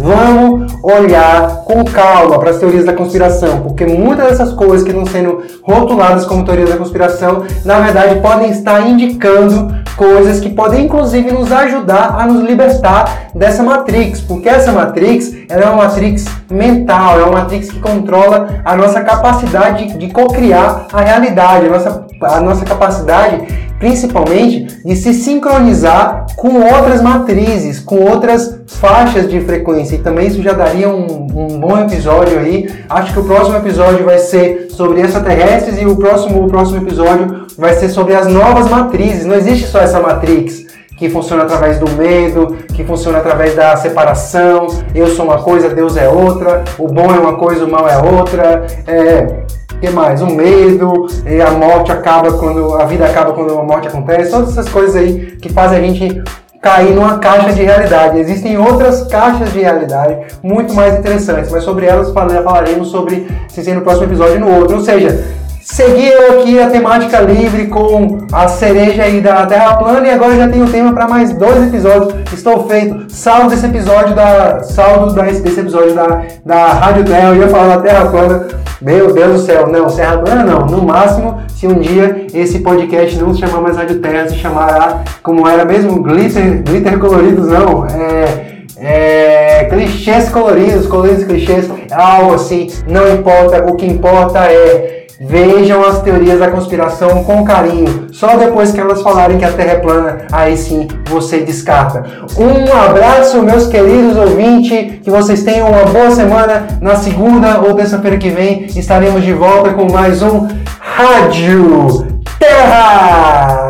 Vamos 0.00 0.72
olhar 0.82 1.64
com 1.64 1.84
calma 1.84 2.38
para 2.38 2.50
as 2.50 2.58
teorias 2.58 2.84
da 2.84 2.92
conspiração, 2.92 3.60
porque 3.60 3.86
muitas 3.86 4.28
dessas 4.28 4.52
coisas 4.52 4.82
que 4.82 4.90
estão 4.90 5.06
sendo 5.06 5.42
rotuladas 5.62 6.26
como 6.26 6.44
teorias 6.44 6.70
da 6.70 6.76
conspiração, 6.76 7.44
na 7.64 7.80
verdade 7.80 8.20
podem 8.20 8.50
estar 8.50 8.86
indicando 8.86 9.82
coisas 9.96 10.40
que 10.40 10.50
podem 10.50 10.86
inclusive 10.86 11.30
nos 11.30 11.52
ajudar 11.52 12.16
a 12.18 12.26
nos 12.26 12.42
libertar 12.42 13.28
dessa 13.34 13.62
matrix, 13.62 14.20
porque 14.20 14.48
essa 14.48 14.72
matrix 14.72 15.32
ela 15.48 15.62
é 15.62 15.66
uma 15.66 15.84
matrix 15.84 16.24
mental, 16.50 17.20
é 17.20 17.22
uma 17.24 17.40
matrix 17.40 17.70
que 17.70 17.80
controla 17.80 18.62
a 18.64 18.76
nossa 18.76 19.00
capacidade 19.00 19.96
de, 19.96 20.08
co-criar 20.08 20.86
a 20.92 21.00
realidade, 21.00 21.66
a 21.66 21.70
nossa, 21.70 22.06
a 22.22 22.40
nossa 22.40 22.64
capacidade 22.64 23.61
principalmente 23.82 24.80
de 24.84 24.94
se 24.94 25.12
sincronizar 25.12 26.26
com 26.36 26.54
outras 26.54 27.02
matrizes, 27.02 27.80
com 27.80 27.96
outras 27.96 28.60
faixas 28.68 29.28
de 29.28 29.40
frequência. 29.40 29.96
E 29.96 29.98
também 29.98 30.28
isso 30.28 30.40
já 30.40 30.52
daria 30.52 30.88
um, 30.88 31.26
um 31.34 31.58
bom 31.58 31.76
episódio 31.76 32.38
aí. 32.38 32.70
Acho 32.88 33.12
que 33.12 33.18
o 33.18 33.24
próximo 33.24 33.56
episódio 33.56 34.04
vai 34.04 34.20
ser 34.20 34.68
sobre 34.70 35.00
extraterrestres 35.00 35.82
e 35.82 35.84
o 35.84 35.96
próximo, 35.96 36.44
o 36.44 36.46
próximo 36.46 36.78
episódio 36.78 37.46
vai 37.58 37.74
ser 37.74 37.88
sobre 37.88 38.14
as 38.14 38.28
novas 38.28 38.70
matrizes. 38.70 39.26
Não 39.26 39.34
existe 39.34 39.66
só 39.66 39.80
essa 39.80 39.98
matrix 39.98 40.64
que 40.96 41.10
funciona 41.10 41.42
através 41.42 41.80
do 41.80 41.90
medo, 41.90 42.58
que 42.72 42.84
funciona 42.84 43.18
através 43.18 43.56
da 43.56 43.74
separação. 43.76 44.68
Eu 44.94 45.08
sou 45.08 45.24
uma 45.24 45.38
coisa, 45.38 45.68
Deus 45.68 45.96
é 45.96 46.08
outra. 46.08 46.62
O 46.78 46.86
bom 46.86 47.12
é 47.12 47.18
uma 47.18 47.34
coisa, 47.34 47.64
o 47.64 47.68
mal 47.68 47.88
é 47.88 47.98
outra. 47.98 48.64
É, 48.86 49.42
que 49.82 49.90
mais? 49.90 50.22
O 50.22 50.26
medo, 50.26 51.08
a 51.44 51.50
morte 51.50 51.90
acaba 51.90 52.32
quando 52.34 52.76
a 52.76 52.84
vida 52.84 53.04
acaba 53.04 53.32
quando 53.32 53.58
a 53.58 53.64
morte 53.64 53.88
acontece. 53.88 54.30
Todas 54.30 54.50
essas 54.50 54.68
coisas 54.68 54.94
aí 54.94 55.36
que 55.42 55.52
fazem 55.52 55.78
a 55.78 55.82
gente 55.82 56.22
cair 56.60 56.94
numa 56.94 57.18
caixa 57.18 57.52
de 57.52 57.64
realidade. 57.64 58.20
Existem 58.20 58.56
outras 58.56 59.02
caixas 59.08 59.52
de 59.52 59.58
realidade 59.58 60.18
muito 60.40 60.72
mais 60.72 60.96
interessantes, 60.96 61.50
mas 61.50 61.64
sobre 61.64 61.86
elas 61.86 62.12
falaremos 62.12 62.88
sobre 62.92 63.26
se 63.48 63.74
no 63.74 63.80
próximo 63.80 64.06
episódio 64.06 64.36
e 64.36 64.38
no 64.38 64.54
outro. 64.54 64.76
Ou 64.76 64.84
seja, 64.84 65.24
Segui 65.64 66.08
eu 66.08 66.40
aqui 66.40 66.58
a 66.58 66.68
temática 66.68 67.20
livre 67.20 67.68
com 67.68 68.26
a 68.32 68.48
cereja 68.48 69.04
aí 69.04 69.20
da 69.20 69.46
Terra 69.46 69.76
plana 69.76 70.06
e 70.06 70.10
agora 70.10 70.34
já 70.36 70.48
tenho 70.48 70.66
tema 70.66 70.92
para 70.92 71.06
mais 71.06 71.32
dois 71.32 71.68
episódios. 71.68 72.14
Estou 72.32 72.66
feito. 72.68 73.06
Saldo 73.08 73.50
desse 73.50 73.66
episódio 73.66 74.14
da 74.14 74.64
saldo 74.64 75.14
desse 75.14 75.60
episódio 75.60 75.94
da, 75.94 76.22
da 76.44 76.66
Rádio 76.66 77.04
Terra. 77.04 77.28
Eu 77.28 77.36
ia 77.36 77.48
falar 77.48 77.76
da 77.76 77.82
Terra 77.82 78.06
plana. 78.06 78.48
Meu 78.80 79.14
Deus 79.14 79.40
do 79.40 79.46
céu, 79.46 79.68
não, 79.68 79.86
Terra 79.86 80.18
plana 80.18 80.42
não. 80.42 80.66
No 80.66 80.82
máximo, 80.82 81.40
se 81.54 81.68
um 81.68 81.78
dia 81.78 82.26
esse 82.34 82.58
podcast 82.58 83.16
não 83.20 83.32
se 83.32 83.40
chamar 83.40 83.60
mais 83.60 83.76
Rádio 83.76 84.00
Terra, 84.00 84.28
se 84.28 84.34
chamará 84.34 85.04
como 85.22 85.46
era 85.46 85.64
mesmo 85.64 86.02
glitter, 86.02 86.62
glitter 86.64 86.98
coloridos, 86.98 87.46
não. 87.46 87.86
É 87.86 88.52
é, 88.84 89.66
clichês 89.66 90.28
coloridos, 90.28 90.88
coloridos 90.88 91.24
clichês, 91.24 91.70
algo 91.92 92.34
assim, 92.34 92.68
não 92.88 93.14
importa, 93.14 93.64
o 93.64 93.76
que 93.76 93.86
importa 93.86 94.40
é 94.40 95.01
Vejam 95.24 95.84
as 95.86 96.02
teorias 96.02 96.40
da 96.40 96.50
conspiração 96.50 97.22
com 97.22 97.44
carinho. 97.44 98.08
Só 98.12 98.36
depois 98.36 98.72
que 98.72 98.80
elas 98.80 99.02
falarem 99.02 99.38
que 99.38 99.44
a 99.44 99.52
Terra 99.52 99.72
é 99.72 99.78
plana, 99.78 100.18
aí 100.32 100.56
sim 100.56 100.88
você 101.06 101.38
descarta. 101.38 102.04
Um 102.36 102.76
abraço, 102.76 103.40
meus 103.40 103.68
queridos 103.68 104.16
ouvintes. 104.16 105.00
Que 105.00 105.10
vocês 105.10 105.44
tenham 105.44 105.68
uma 105.68 105.84
boa 105.84 106.10
semana. 106.10 106.66
Na 106.80 106.96
segunda 106.96 107.60
ou 107.60 107.74
terça-feira 107.74 108.18
que 108.18 108.30
vem 108.30 108.66
estaremos 108.66 109.22
de 109.22 109.32
volta 109.32 109.72
com 109.72 109.90
mais 109.90 110.22
um 110.22 110.48
Rádio 110.80 112.20
Terra. 112.38 113.62